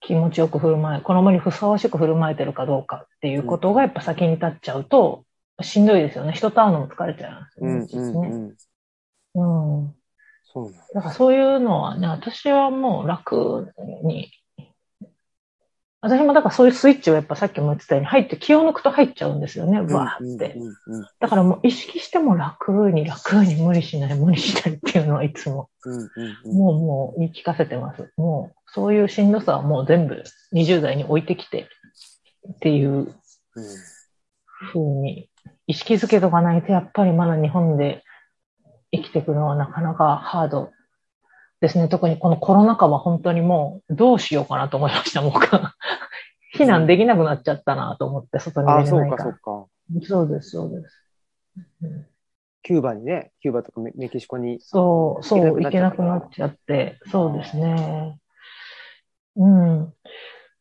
[0.00, 5.24] 気持ちよく振る舞え、この場にふさわしく振る舞えてるかどうかっていうことがやっぱ先に立っちゃうと、
[5.60, 6.32] しんどいですよね。
[6.32, 8.28] 人と会うのも疲れちゃうんですよね。
[8.28, 8.56] うん
[9.34, 9.94] うん。
[10.94, 13.72] だからそういうのはね、私はもう楽
[14.04, 14.30] に、
[16.00, 20.56] 私もだからそういうスイッチをやっぱさっきも言ってたように入って、気を抜くと入っちゃうんですよね、バーって。
[21.18, 25.70] だからもう意識しても楽に楽に無理しない、無理しないっていうのはいつも、
[26.44, 28.12] もうもう言い聞かせてます。
[28.16, 30.22] もうそういうしんどさはもう全部
[30.54, 31.68] 20代に置いてきて
[32.52, 33.14] っていううん
[34.72, 35.28] 風に
[35.66, 38.02] 意識づけとかないとやっぱりまだ日本で
[38.92, 40.72] 生きていくのはなかなかハード
[41.60, 41.88] ですね。
[41.88, 45.32] 特にこのコロナ禍は本当にもうどうしようかなと思いました、もう。
[46.56, 49.24] 避難できなくなっちゃったなと思って、外にああ、そうか、出れないから。
[49.24, 49.32] そう
[50.00, 50.06] か。
[50.06, 51.04] そうです、そうです。
[51.82, 52.06] うん
[52.68, 54.60] キューバにね、キューバとかメメキシコに。
[54.60, 58.18] そう、そう、行けなくなっちゃっちゃって、そうですね。
[59.36, 59.94] うん。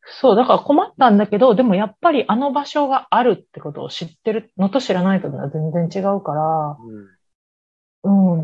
[0.06, 7.17] そう、だから困ったんだけど、でもやっぱりあの場所があるってことを知ってるのと知らないとでは全然違うから、うん。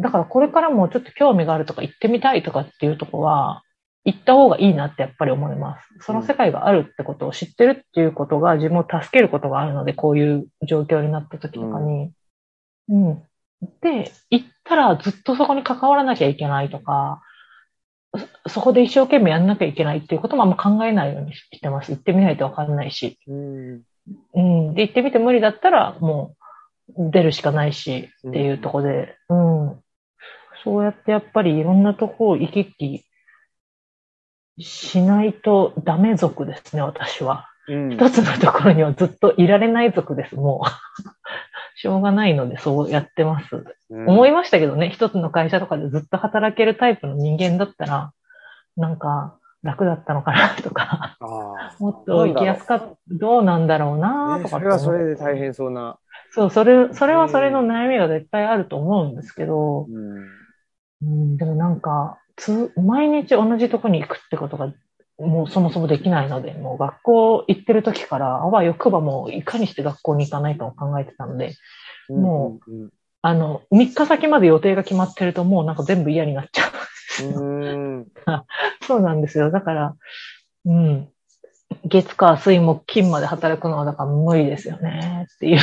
[0.01, 3.63] だからこれからもちょっと興味があるとか行ってみたいとかっていうとこは、
[4.05, 5.87] 行った方がいいなってやっぱり思います。
[6.01, 12.11] その世界があるってことを知ってるっていうことが自分を助けることがあるので、こういう状況になった時とかに。
[12.89, 13.23] うん。
[13.81, 17.21] で、行ったらずっとそこに関わらなきゃいけないとか、
[18.45, 21.91] そそこで一生懸命やんなきゃいけないっていうこともあんま考えないようにしてます。
[21.91, 23.17] 行ってみないとわかんないし。
[23.27, 23.81] うん。
[24.35, 24.41] う
[24.71, 24.73] ん。
[24.75, 26.42] で、行ってみて無理だったら、もう、
[26.89, 29.79] 出るしかないし、っていうとこで、うん。
[30.63, 33.05] そうやってやっぱりいろんなとこを行き来
[34.59, 37.49] しないとダメ族ですね、私は。
[37.67, 37.93] うん。
[37.93, 40.69] 一つのところにはずっといられない族です、もう。
[41.75, 43.55] しょうがないので、そうやってます。
[43.55, 48.11] うん思いましたけどね、一つの会社とかでずっと働けるタイプの人間だったら、
[48.75, 55.97] なんか、楽だったのかなとか、あ もっと行きやすかった、どうなんだろうなとかそれはそれで大変そうな。
[56.33, 60.43] そう、それ、それはそれの悩みが絶対あると思うんですけど、うん。
[61.03, 64.73] うん、でもなんか、つ、毎日同じとこに行くってことが、
[65.19, 71.53] もうそもそもできないので、もう学校行ってる時から、あわよくばもういかにして学校に行かないかを考えてたので、
[72.09, 72.89] もうん、うん
[73.25, 77.25] あの、3日先まで予定が決まってるともうなんか全部嫌になっちゃう。
[77.25, 77.43] う
[78.01, 78.07] ん。
[78.85, 79.49] そうなんですよ。
[79.49, 79.95] だから、
[80.65, 81.07] うん。
[81.85, 85.59] 月火水木金まで働くのはだから無理ですよねっていう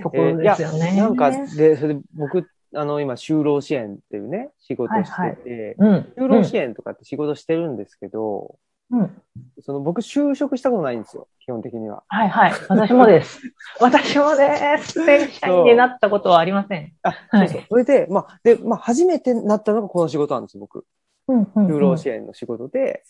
[0.00, 0.94] ところですよね。
[0.94, 6.12] いやなんか、で、それで僕、あの、今、就労支援っていうね、仕事してて、はいうん。
[6.16, 8.56] 就労支援とかって仕事してるんですけど、
[8.90, 9.00] うん。
[9.00, 9.22] うん
[9.62, 12.02] その僕、就職したことないんですよ、基本的には。
[12.08, 12.52] はいはい。
[12.68, 13.40] 私もです。
[13.80, 15.04] 私もです。
[15.04, 16.92] 正社員になったことはありません。
[17.02, 17.66] あ、はいそうそう。
[17.70, 20.84] それで、まあ、で、まあ、初めてなったのがこの仕事なんですよ、僕。
[21.28, 23.02] うんうん就労支援の仕事で、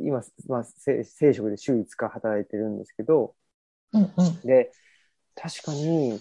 [0.00, 3.34] 今、まあ、正正職で週5日働いてるんですけど、
[3.92, 4.46] うんうん。
[4.46, 4.72] で、
[5.40, 6.20] 確かに、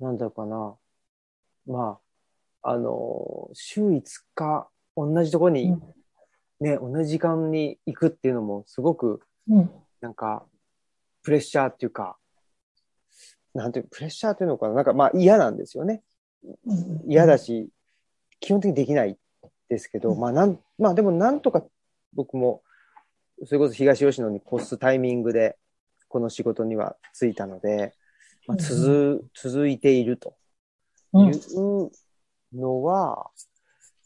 [0.00, 0.76] なんだろうかな。
[1.66, 1.98] ま
[2.62, 4.02] あ、あの、週5
[4.34, 5.94] 日、同じところに、うん
[6.60, 9.70] ね、同じ時間に行くっていうのも、すごく、うん。
[10.00, 10.46] なんか、
[11.22, 12.16] プレッシャーっていうか、
[13.52, 16.02] なんていう、プレッシャーっていうのかななんか、まあ嫌なんですよね。
[17.06, 17.68] 嫌だし、
[18.40, 19.18] 基本的にできない
[19.68, 21.62] ですけど、うんまあなん、まあでもなんとか
[22.14, 22.62] 僕も、
[23.44, 25.58] それこそ東吉野に越すタイミングで、
[26.08, 27.94] この仕事にはついたので、
[28.46, 30.34] まあ、続、続いていると
[31.12, 31.28] うん。
[31.28, 31.90] いう
[32.52, 33.30] のは、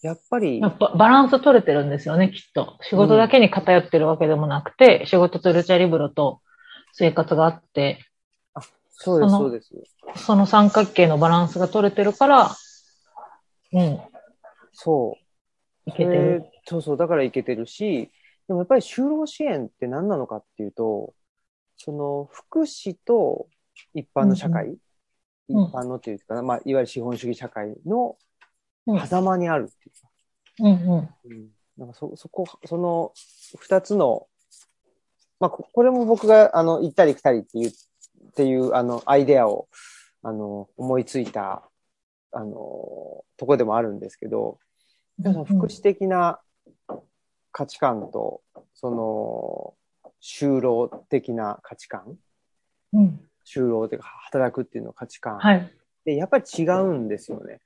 [0.02, 2.78] やっぱりや、っぱバランス取れてるんですよね、きっと。
[2.82, 6.40] 仕事だけに偏ってるわけでもなくて、仕事とルチャリブロと
[6.92, 8.04] 生活があって、
[8.90, 10.24] そうです、そうです。
[10.24, 12.56] その三角形のバランスが取れてるから、
[13.72, 14.00] うん、
[14.72, 15.16] そ
[15.86, 15.90] う。
[15.90, 16.42] いけてる。
[16.44, 18.10] えーそうそう、だからいけてるし、
[18.46, 21.14] でもやっぱり就労支援って何なのかっていうと、
[21.78, 23.48] その福祉と
[23.94, 24.76] 一般の社会、
[25.48, 28.16] 一般のっていうかな、まあ、いわゆる資本主義社会の
[28.88, 29.06] うん。
[29.06, 30.08] 狭間にあるっていうか、
[31.24, 33.12] うんなんかそ、そこ、その
[33.56, 34.26] 二つの、
[35.38, 39.68] まあ、ここれも僕が、あの、行ったり来たりっていう、っていう、あの、アイデアを、
[40.22, 41.68] あの、思いついた、
[42.32, 44.58] あの、とこでもあるんですけど、
[45.22, 46.40] その福祉的な
[47.52, 48.42] 価値観と、
[48.74, 49.74] その、
[50.20, 52.18] 就労的な価値観、
[52.92, 53.20] うん。
[53.54, 55.72] 就労っていうか、働くっていうの価値観、はい。
[56.04, 57.54] で、やっぱり違うんですよね。
[57.54, 57.58] うん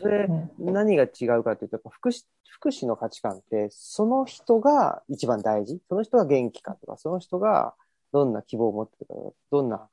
[0.00, 5.80] それ、何が違うかというと、やっぱ福祉、福祉の価値観って、その人が一番大事。
[5.88, 7.74] その人が元気かとか、その人が
[8.12, 9.14] どんな希望を持ってるか、
[9.50, 9.88] どんな、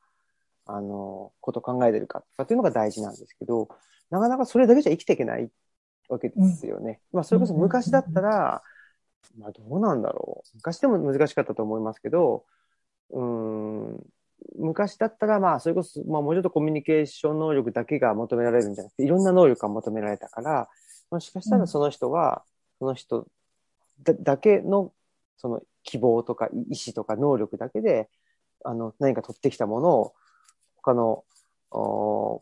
[0.66, 3.68] あの、ことを考えてるかとかっていうのが大事なんですけど、
[4.10, 5.50] なかなかそれだけじゃ生きていけない
[6.10, 7.02] わけですよね。
[7.12, 8.64] まあ、それこそ昔だったら、
[9.38, 10.58] まあ、どうなんだろう。
[10.58, 12.46] 昔でも難しかったと思いますけど、
[13.12, 14.13] うーん、
[14.58, 20.70] 昔だったら、まあ、それこそ、まあ、もうちょっとコミュニケーション能力だけが求められるんじゃなくて、いろんな能力が求められたから、
[21.12, 22.44] もしかしたらその人は、
[22.80, 23.28] その人
[24.04, 24.92] だだけの、
[25.38, 28.10] その希望とか意思とか能力だけで、
[28.64, 30.14] あの、何か取ってきたものを、
[30.78, 31.24] 他の、
[31.72, 32.42] お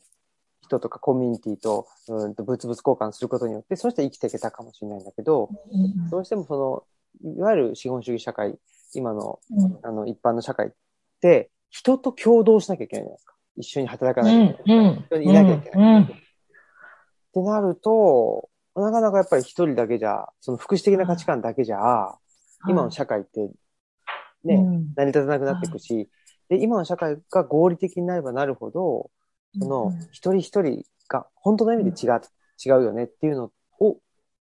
[0.62, 6.10] 人とかコミュニティと、うんと、物々交換することによって、その人は生きていけたかもしれないんだけど、うん。
[6.10, 6.86] どうしてもそ
[7.24, 8.58] の、いわゆる資本主義社会、
[8.94, 9.80] 今の、うん。
[9.84, 10.72] あの、一般の社会っ
[11.20, 13.36] て、人と共同しなきゃいけないじゃないですか。
[13.58, 14.86] 一緒に働かうなきゃいけない。
[14.86, 16.02] んうんいなきゃいけない。
[16.02, 16.08] うんっ
[17.34, 22.14] てなると、なかなかやっぱり一人だけじゃ、その福祉的な価値観だけじゃ、
[22.68, 23.50] 今の社会って
[24.44, 26.10] ね、うん成り立たなくなっていくし、
[26.50, 29.10] で、今の社会が合理的になればなるほど、
[29.58, 32.22] その一人一人が本当の意味で違う、
[32.64, 33.98] 違うよねっていうのを、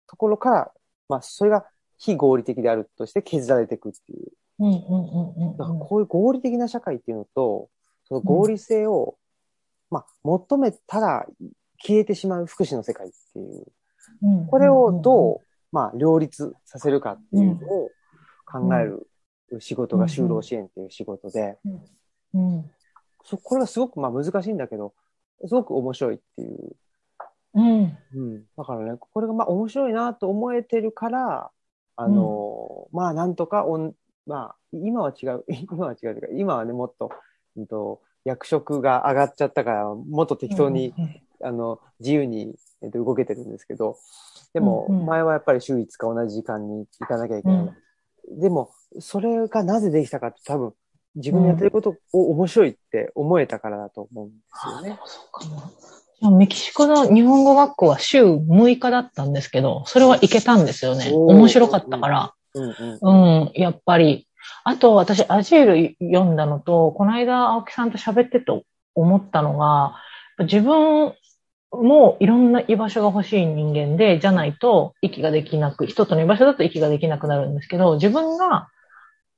[0.09, 0.73] ところから、
[1.09, 1.65] まあ、それが
[1.99, 4.33] 非合理的であるとして削られていくっていう。
[4.63, 7.69] うんうんうんうんだからこういう合理的な社会っていうのと、
[8.05, 9.17] その合理性を、
[9.91, 11.27] まあ、求めたら
[11.79, 13.65] 消えてしまう福祉の世界っていう。
[14.23, 15.41] うんこれをどう、
[15.71, 17.91] まあ、両立させるかっていうのを
[18.45, 19.07] 考える
[19.61, 21.59] 仕事が就労支援っていう仕事で、
[22.35, 22.71] うん
[23.25, 24.95] そこれがすごくまあ難しいんだけど、
[25.47, 26.77] すごく面白いっていう。
[27.55, 27.99] うん。
[28.15, 28.45] うん。
[28.57, 31.51] だからね、これがまあ面白いなと思えてるから、
[31.97, 33.65] あの、まあなんとか
[34.27, 37.11] まあ今は違う、 今は違うというか、今はね、もっと、
[37.57, 40.95] うんと、役職が上がっちゃったから、もっと適当に、
[41.43, 43.97] あの、自由に、えっと、動けてるんですけど、
[44.55, 47.71] でも、うんうん前はやっぱり週5日同じ時間に行かなきゃいけない。
[48.29, 48.71] でも、
[49.01, 50.75] それがなぜできたかって多分、
[51.17, 54.99] 自分のやってることを面白いって思えたからだと思うんですよね。
[55.05, 56.39] そうかも。
[56.39, 61.11] メキシコの日本語学校は週6日だったんですけど、それは行けたんですよね。
[61.13, 62.35] 面白かったから。
[62.55, 64.29] うんうんうん、やっぱり。
[64.65, 69.97] あと、私、アジール読んだのと、この間、青木さんと喋ってと思ったのが、
[70.41, 71.15] 自分
[71.71, 78.69] もいろんな居場所が欲しい人間で、じゃないと息ができなく、一つの居場所だと息ができなくなるんですけど、自分が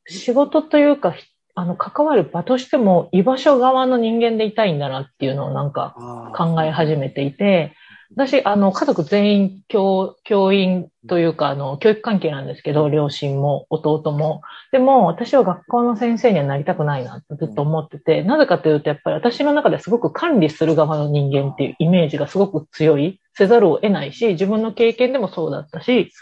[0.07, 1.15] 仕事というか、
[1.55, 7.75] あの、関わる場としても居場所側の人間でいたいんだなっていうのをなんか考え始めていて、
[8.11, 14.43] 私、あの、家族全員教、教員というか、あの、教育関係なんですけど、両親も弟も。
[14.73, 26.13] でも、私は学校の先生にはなりたくないなってずっと思ってて、なぜかというと、やっぱり私の中ですごく管理する側の人間っていうイメージがすごく強い、せざるを得ないし、自分の経験でもそうだったし、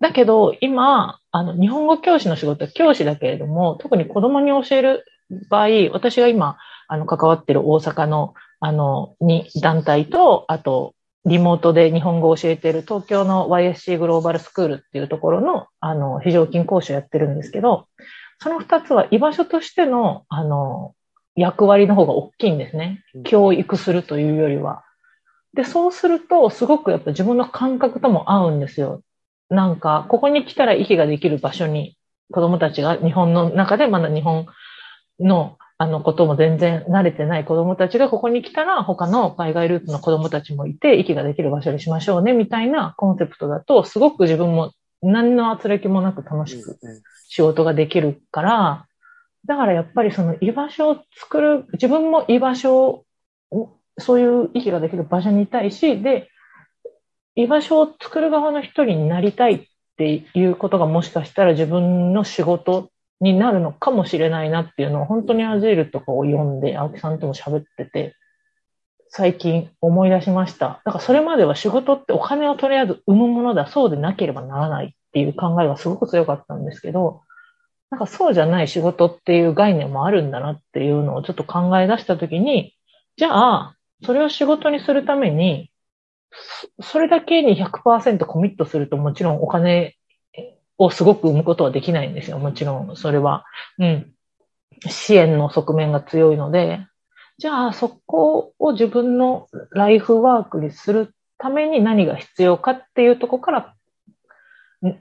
[0.00, 5.04] だけど、今、あの、日本語教師の仕事は教師だけれども、特に子供に教える
[5.48, 6.56] 場合、私が今、
[6.88, 10.94] あの、関わってる大阪のあの、に、団体と、あと、
[11.24, 17.86] リモートで日本語を教えている東京の YSC グローバルスクールっていうところの、あの、非常勤講師をやってるんですけど、
[18.40, 20.94] その二つは居場所としての、あの、
[21.34, 23.02] 役割の方が大きいんですね。
[23.24, 24.84] 教育するというよりは。
[25.54, 29.02] で、そうすると、すごくやっぱ自分の感覚とも合うんですよ。
[29.50, 31.96] なんか、ここに来たら息ができる場所に、
[32.32, 34.46] 子供たちが日本の中でまだ日本
[35.20, 44.72] のあのことも全然慣れてない子供たちがここに来たら他の海外ルーツの子供たちもいて息ができる場所にしましょうねみたいなコンセプトだとすごく自分も
[45.02, 46.78] 何の圧力もなく楽しく
[47.28, 48.86] 仕事ができるから、
[49.46, 53.04] だからやっぱりその居場所を作る、自分も居場所
[53.50, 56.28] を、そういう息ができる場所にいたいし、で、
[57.36, 59.66] 居場所を作る側の一人になりたいっ
[59.96, 62.90] ていうことがもしかしたら自分の仕事
[63.20, 68.14] になるのかもしれないなっていうのを本当にアジールとかを読んで青木さんとも喋ってて
[69.10, 70.82] 最近思い出しました。
[70.84, 77.22] だからそれまでは仕事ってお金をとりあえず生むものだ、そうでなければならないっていう考えがすごく強かったんですけど、
[77.90, 82.74] なんかそうじゃない仕事っていう概念もあるんだなっていうのをちょっと考え出したときに、
[83.16, 85.70] じゃあ、それを仕事にするために、
[86.82, 89.96] それだけに100%コミットするともちろんお金
[90.78, 92.38] をすごく生むことはできないんですよ。
[92.38, 93.44] もちろん、それは。
[93.78, 94.12] うん。
[94.86, 96.86] 支援の側面が強いので、
[97.38, 103.74] じゃあそこを自分のライフワークにするために何が必要かっていうとこから、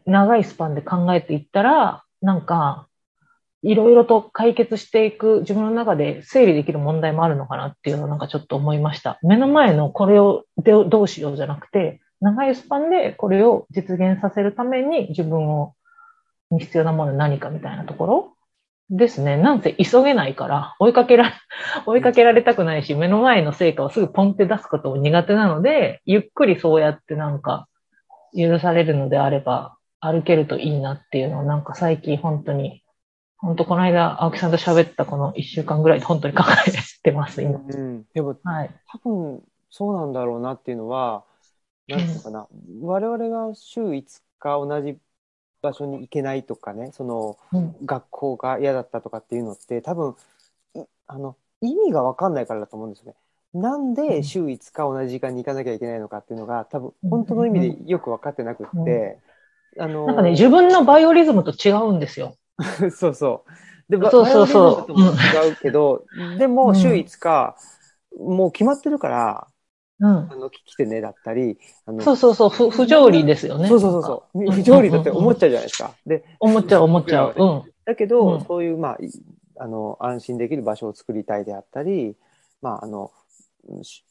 [0.06, 2.88] 長いスパンで考えていったら、なんか、
[3.64, 9.20] いろいろと解決していく自分の中で整理できる問題もあるのかなっていうのをなんかちょっと思いました。
[9.24, 15.74] 目の前のこれをどうしようじゃなくて、長いスパンでこれを実現させるために自分を
[16.50, 18.34] に必要なもの何かみたいなところ？
[18.90, 19.36] ですね。
[19.36, 21.34] なんせ急げないから、追いかけら、
[21.86, 27.68] 追いかけられたくないし、目の前の成果をすぐポンって出すことも苦手なので、ゆっくりそうやってなんか
[28.34, 32.82] 許されるのであれば歩けるといいなっていうのをなんか最近本当に、
[33.40, 36.72] 本当この間青木さんと喋ったこの一週間ぐらいで本当に考え
[37.04, 37.60] てます、今。
[37.60, 38.06] うん。
[38.14, 41.26] でも、はい、多分そうなんだろうなっていうのは、
[41.88, 44.98] なんていうかな、うん、我々が週5日同じ
[45.62, 50.16] 場所に行けないとかね、その、うん、学校が嫌だったとかっていうのって、多分、
[51.08, 53.16] あの、意味がわかんないからだと思うんですよね。
[53.54, 59.20] なんで週5日同じ時間に行かなきゃいけないのかっていうのが、多分、本当の意味でよく分かってなくって、
[59.76, 62.36] うん、あのなんかね、自分のバイオリズムと違うんですよ。
[62.92, 63.46] そうそ
[63.90, 63.98] う。
[63.98, 64.92] で、そうそうそう。
[64.92, 66.06] 違うけど、
[66.38, 67.56] でも週5日、
[68.20, 69.48] もう決まってるから、
[70.00, 70.32] うん。
[70.32, 73.68] あの、来てねだったり、あの、そうそうそう、不不条理ですよね。
[73.68, 75.94] そうそうそう不条理だって思っちゃうじゃないですか。
[76.06, 77.34] で、思っちゃう思っちゃう。
[77.36, 77.72] うん。
[77.86, 78.98] だけど、うん、そういう、まあ、
[79.60, 82.16] あの、安心できる場所を作りたいであったり、
[82.62, 83.12] まあ、あの、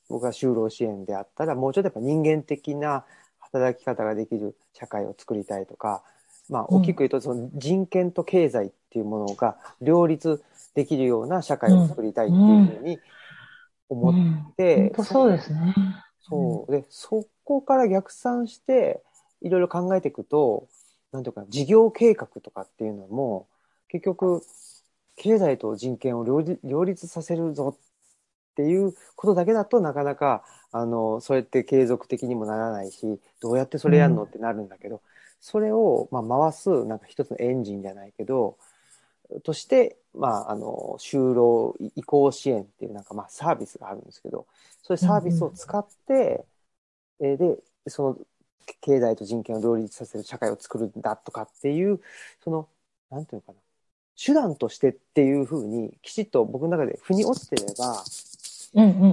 [0.08, 3.04] 僕は就労支援であったら、もうちょっとやっぱ人間的な
[3.38, 6.02] 働き方ができる社会を作りたいとか、
[6.48, 10.42] まあ、大きく言うと、その人権と経済っていうものが両立
[10.74, 12.98] できるような社会を作りたいっていうふうに
[13.88, 15.74] 思って、うん、そうですね。
[16.20, 16.72] そう。
[16.72, 19.02] で、そこから逆算して、
[19.42, 20.68] いろいろ考えていくと、
[21.12, 23.46] なんていうか、事業計画とかっていうのも、
[23.88, 24.42] 結局、
[25.16, 26.24] 経済と人権を
[26.62, 35.00] 両立させるぞっていうことだけだとなかなか、あの、それって継続的にもならないし、どうやってそれやるのってなるんだけど、うん、
[35.40, 38.58] それを、まあ、回す、なんか一つのエンジンじゃないけど、
[39.44, 44.46] として、まあ、あの、就労移行支援っていうなんかまあサービスがあるんですけど、
[44.82, 46.44] そういうサービスを使って、
[47.20, 47.56] うん、えで、
[47.88, 48.18] その
[48.80, 52.00] 経済と人権を両立させる社会を作るんだとかっていう、
[52.42, 52.68] その、
[53.10, 53.58] なんていうのかな、
[54.16, 58.02] 手段としてっていうふうに、きちっと僕の中で腑に落ちてれば、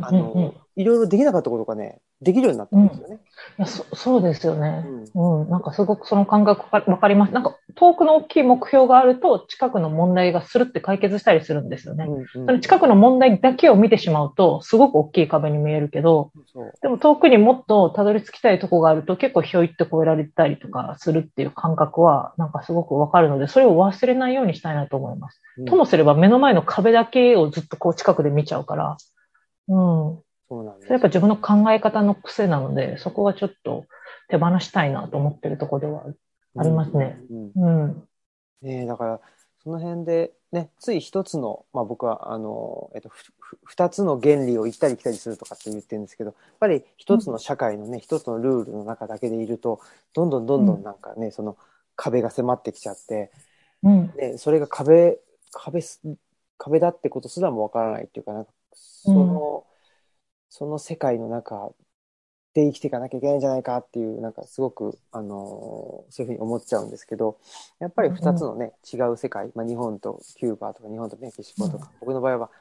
[0.06, 3.20] あの、いろいろできなかったことがね、できるようになったんですよね。
[3.60, 4.86] いやそそうですよね。
[5.14, 7.34] うん、なんかすごくその感覚わかります。
[7.34, 12.06] なんか遠くの大きい目標があると近くの問題がスルって解決したりするんですよね。
[12.06, 16.32] うんうんその近くの問題だけを見てしまうと、すごく大きい壁に見えるけど、
[16.82, 25.42] でも遠くにもっとたどり着きたいとこがあると結構ひょいって越えられたりとかするっていう感覚はなんかすごくわかるので、それを忘れないようにしたいなと思います。
[25.58, 28.98] うんともすれば目の前の壁だけをずっとこう近くで見ちゃうから、
[29.68, 30.20] うん。
[30.54, 33.86] そうなんですそれやっぱ自分の考え方の癖なので、そこはちょっと
[34.30, 36.04] 手放したいなと思ってるところでは
[36.58, 37.18] ありますね。
[37.32, 38.08] うんうん
[38.62, 38.88] うん。
[38.88, 39.22] だから、
[39.64, 49.80] その辺で、ね、つい一つの、まあ僕は、あの、えっと、ふふ二つの原理を行ったり来たりするとかって言ってるんですけど、やっぱり一つの社会のね、一つのルールの中だけでいると、
[50.14, 51.58] どんどんどんどんなんかね、その
[51.96, 53.32] 壁が迫ってきちゃって、
[53.82, 54.14] うん。
[54.16, 55.18] ね、それが壁、
[55.52, 56.02] 壁す、
[56.58, 59.66] 壁だってことすらもわからないっていうか、なんか、その、
[60.56, 61.72] その世界の中
[62.54, 67.40] で生きていかなきゃいけないんじゃないかっていう、なんかすごく、あのそういうふうに思っちゃうんですけど、
[67.80, 72.52] やっぱり二つのね、違う世界、まあ日本とキューバとか日本とメキシコとか、僕の場合は、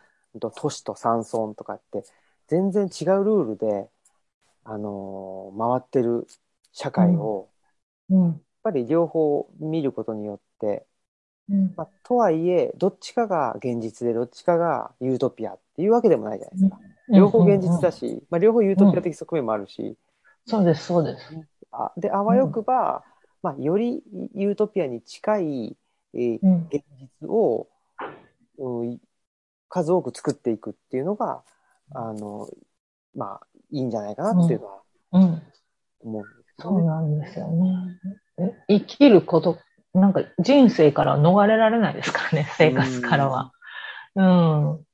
[0.56, 2.02] 都市と山村とかって、
[2.48, 3.90] 全然違うルールで、
[4.64, 6.26] あの回ってる
[6.72, 7.46] 社会を、
[8.08, 8.24] うん。
[8.24, 10.86] やっぱり両方見ることによって、
[11.50, 11.74] うん。
[11.76, 16.78] まあ、とはいえ、どっちかが現実で、どっちかがユートピアっていうわけでもないじゃないですか。
[17.12, 17.98] 両方現実だし。
[18.08, 19.96] し、まあ、両方ユートピア的側面もあるし、
[20.46, 21.32] そうです、そうです。
[21.70, 23.04] あで、あわよくば、
[23.42, 24.02] まあ、より
[24.34, 25.76] ユートピアに近い、
[26.14, 26.68] えーうん。
[26.70, 26.82] 現
[27.20, 27.68] 実を、
[28.58, 28.98] うん
[29.72, 31.42] 数多く作っていくっていうのが、
[31.94, 32.46] あの、
[33.16, 34.82] まあ、いいんじゃないかなっていうのは
[35.12, 35.42] うん。
[36.00, 36.54] 思うんです。
[36.60, 37.98] そうなんですよね。
[38.68, 39.58] え生きること、
[39.94, 43.52] なんか人生からは逃れられないですからね、生活からは。
[44.14, 44.86] うん。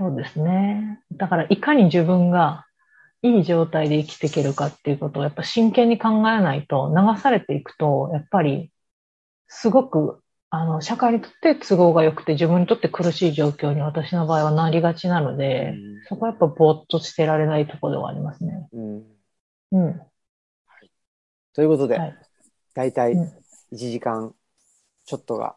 [0.00, 1.02] そうですね。
[1.12, 2.64] だから、いかに自分が
[3.20, 8.72] いい状態で生きていけるかっていうことをやっぱ真剣に考えないと、流されていくと、やっぱり、
[9.48, 15.74] すごく、あの、社会にとって都合が良くて、自分にとって苦しい状況に私の場合はなりがちなので、
[16.08, 18.68] そこはやっぱぼーっとしてられないところではありますね。
[18.72, 18.96] うん
[19.72, 20.00] うんうん。
[21.52, 22.18] ということで、はい。
[22.74, 23.32] 大体うん
[23.72, 24.34] 1時間
[25.04, 25.54] ちょっとが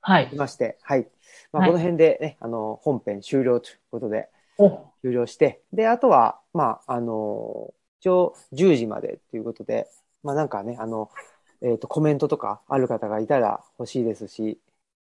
[0.00, 0.36] はい来。
[0.36, 1.08] まして、はい。
[1.52, 4.28] まあ、はいこの辺でね、あの、本編終了ということで、
[4.58, 9.88] お、終了して、で、あとは、まあ、あの、一応10時までということで、
[10.22, 11.10] まあなんかね、あの、
[11.62, 14.58] えっ、と、コメントとかある方がいたら欲しいですし、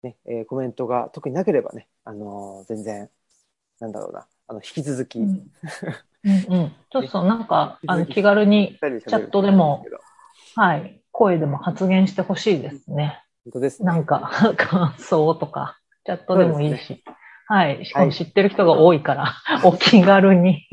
[0.04, 3.10] ね、えーコメントが特になければね、あの全然、
[3.80, 5.52] なんだろうな、あの、引き続き、うん
[6.24, 6.76] うんうん。
[6.92, 9.86] ちょっとなんか、あの、気軽に、チャットでも
[10.56, 13.24] はい、声でも発言してほしいですね。
[13.46, 13.88] 本当ですね。
[13.88, 17.04] なんか、 感想とか、チャットでもいいし。
[17.48, 17.86] はい。
[17.86, 19.34] しかも知ってる人が多いから、
[19.64, 20.66] お気軽に、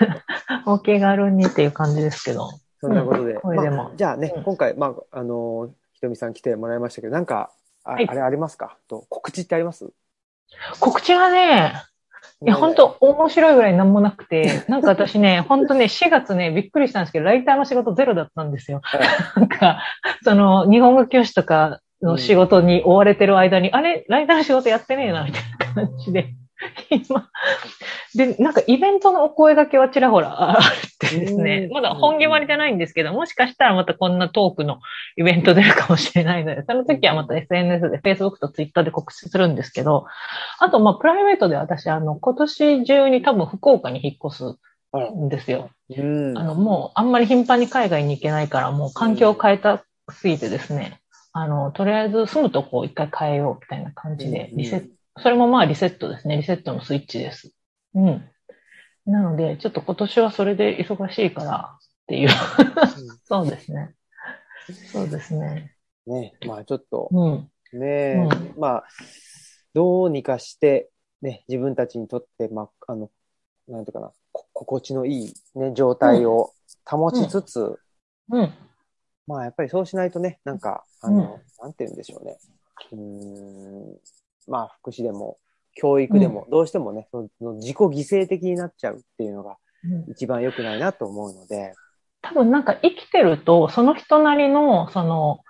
[0.66, 2.48] お気軽にっていう感じですけど。
[2.80, 3.34] そんなことで。
[3.34, 3.40] うん。
[3.40, 3.76] 声でも。
[3.76, 4.42] まあじゃあね、うん。
[4.42, 7.50] 今回、まあ、あのひとみさん来てもらいましたけど、なんか、
[7.84, 8.08] あ,、はい。
[8.08, 8.76] あれありますか？
[8.88, 9.90] と告知ってあります？
[10.80, 11.74] 告知がね、
[12.42, 18.82] いや、本当面白いぐらいなんもなくて、なんか私ね、 本当ね、4月ね、びっくりしたんですけど、ライターの仕事ゼロだったんですよ。
[19.36, 19.82] なんか、
[20.22, 25.42] その、日本語教師とかの仕事に追われてる間に、あれ、ライターの仕事やってねえな、みたい
[25.74, 26.34] な感じで。
[26.90, 27.28] 今、
[28.14, 30.62] で、なんかイベントのお声掛けはちらほらあ っ
[30.98, 31.66] てですね。
[31.68, 31.72] う、ん。
[31.72, 34.78] まだ本決まりじゃないんですけど、もしかしたらまたこんなトークの
[35.16, 40.06] イベント出るかもしれないので、その時はまた SNS で Facebook と Twitter で告知するんですけど、
[40.60, 44.44] あと、まあ、プライベートで私、あの、今年中に多分福岡に引っ越す
[44.96, 45.70] んですよ。
[45.90, 46.38] うん。
[46.38, 51.00] あの、もう、あんまり頻繁に海外に行けないから、もう環境を変えたすぎてですね、
[51.36, 56.36] あの、とりあえず住むとこを一回変えようみたいな感じで、うんリセット、それもまあリセットですね。
[56.36, 57.52] リセットのスイッチです。
[57.94, 58.30] うん。
[59.04, 62.28] なので、ちょっと今年はそれで忙しいからっていう。
[63.26, 63.94] そうですね。
[64.92, 65.74] そうですね。
[66.06, 67.50] ね、まあちょっと、うん。
[67.72, 68.84] ね、うまあ、
[69.74, 70.88] どうにかして、
[71.20, 73.10] ね、自分たちにとって、まあ、あの、
[73.66, 76.52] なんていうかな、こ心地のいい、ね、状態を
[76.84, 77.80] 保ちつつ、
[78.30, 78.52] うん。
[79.26, 82.38] まあやっぱりそうしないとね、なんか、あの、なんて言うんでしょうね。
[82.92, 83.96] うーん、
[84.48, 85.38] まあ福祉でも、
[85.76, 90.04] 教育でも、どうしてもね、その自己犠牲的になっちゃうっていうのがうん。
[90.10, 91.74] 一番良くないなと思うので、
[92.22, 95.40] 多分なんか生きてると、その人なりの、その、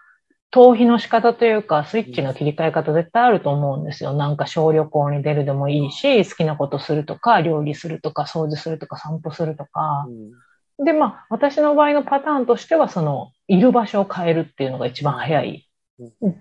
[0.52, 4.12] 逃避の仕方というか、スイッチの切り替え方絶対あると思うんですよ。
[4.12, 10.04] なんか小旅行に出るでもいいし、好きなことするとか、料理するとか、掃除するとか、散歩するとか。
[10.06, 10.10] う。
[10.10, 10.43] ん
[10.78, 15.68] で、まあ、私の場合のパターンとしては、その、いる場所を変えるっていうのが一番早い。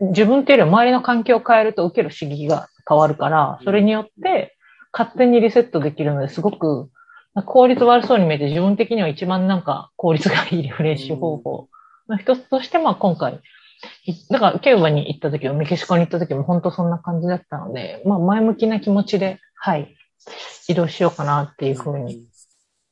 [0.01, 4.55] 自分っていうより周りの環境を変えると受ける刺激が変わるから、それによって
[4.91, 6.89] 勝手にリセットできるのですごく
[7.45, 11.67] 効率悪そうに見えて自分的には一番なんか効率がいいリフレッシュ方法。
[12.09, 13.39] の一つとして、まあ今回、
[14.29, 19.95] だからキューバに行った時はメキシコに行った時も本当そんな感じだったので、まあ前向きな気持ちで、はい、
[20.67, 22.25] 移動しようかなっていうふうに、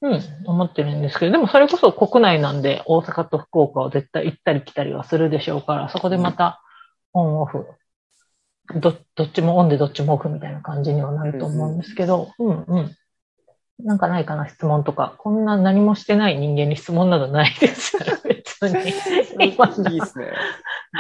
[0.02, 6.62] うん、思ってるんですけど、でもそれこそ国内なんで大阪と福岡を絶対行ったり来たりはするでしょうから、そこでまた
[7.14, 7.68] オンオフ、
[8.76, 12.96] どどっちもオンでどっちもオフみたいな感じにはなると思うんですけど、うんうん。
[13.84, 15.16] なんかないかな、質問とか。
[15.18, 17.98] こんな何もしてない人間に質問などないです。
[18.62, 18.74] 別
[19.40, 19.52] に。
[19.90, 20.26] いいですね。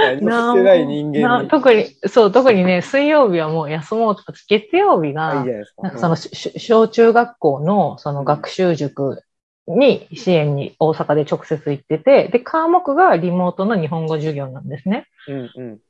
[0.01, 1.47] 何もしてない人間に。
[1.49, 9.23] 特に、そう、特にね、水曜日はもう休もうとか、月曜日が、なんかその、小中学校のその学習塾
[9.67, 15.07] に支援に大阪で直接行ってて、で、科目がリモートの日本語授業なんですね。
[15.27, 15.81] うんうん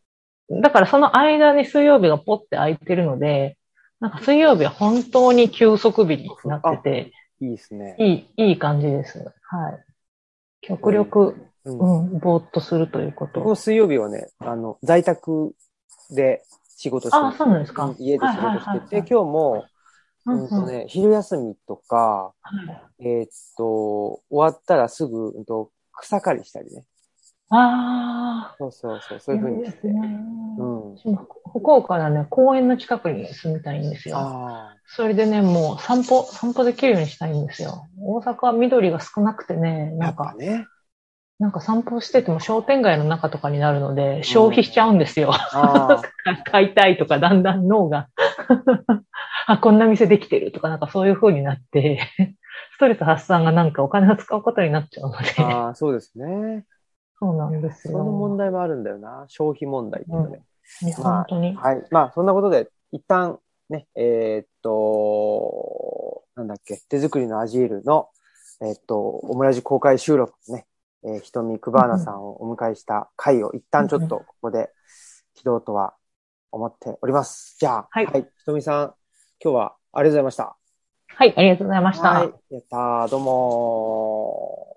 [0.50, 3.58] だからその間に水曜日がポッて空いてるので、
[4.02, 7.96] なんか水曜日は本当に休息日になってて、いいですね。
[8.00, 9.20] いい、いい感じです。
[9.20, 9.86] はい。
[10.62, 11.36] 極力、
[11.66, 13.42] うん、うん、ぼーっとするということ。
[13.42, 15.54] この水曜日はね、あの、在宅
[16.10, 16.44] で
[16.78, 17.94] 仕事してあ、そうなんですか。
[18.00, 19.66] 家で仕事してて、今日も、
[20.26, 22.52] うんとね、昼休みとか、は
[23.00, 23.28] い、えー、っ
[23.58, 26.84] と、終わったらすぐ、うんと、草刈りしたりね。
[27.50, 28.56] ああ。
[28.58, 29.88] そうそうそう、そういうふうにして。
[29.88, 30.00] ね、
[30.58, 30.96] うん。
[30.96, 34.70] 福岡のね、公園の近くに住みたいんですよ。
[34.88, 37.88] それでね、もう散歩、散歩できるようにしたいんですよ。
[38.00, 40.66] 大阪は緑が少なくてね、なんか、ね、
[41.42, 45.32] なんか散歩してても商店街の中とかになるので、消費しちゃうんですよ。
[45.32, 48.10] うん、 買いたいとか、だんだん脳が
[49.48, 52.00] あ、こんな店できてるとか、なんかそういう風になって
[52.76, 56.64] ストレス発散がなんかお金を使うことになっちゃうのでああ、そうですね。
[57.20, 57.98] そうなんですよ。
[57.98, 59.26] その問題もあるんだよな。
[59.28, 60.44] 消費問題ってね。
[60.84, 61.56] うん、本当に。
[61.56, 61.84] はい。
[61.90, 68.10] まあ、そんなことで、一旦、ね、えー、っと、なんだっけ、手作りのアジールの、
[68.62, 70.68] えー、っと、オムラジ公開収録ね、
[71.04, 74.70] えー、ひとみくばーなさんをお迎えした回を一旦ちょっとここで
[75.36, 75.96] 起動とは
[76.52, 77.56] 思っております。
[77.60, 78.06] じゃあ、はい。
[78.06, 78.94] はい、ひとみさん、
[79.44, 80.56] 今日はありがとうございました。
[81.08, 82.10] はい、ありがとうございました。
[82.12, 84.71] はい、やったー、どうもー。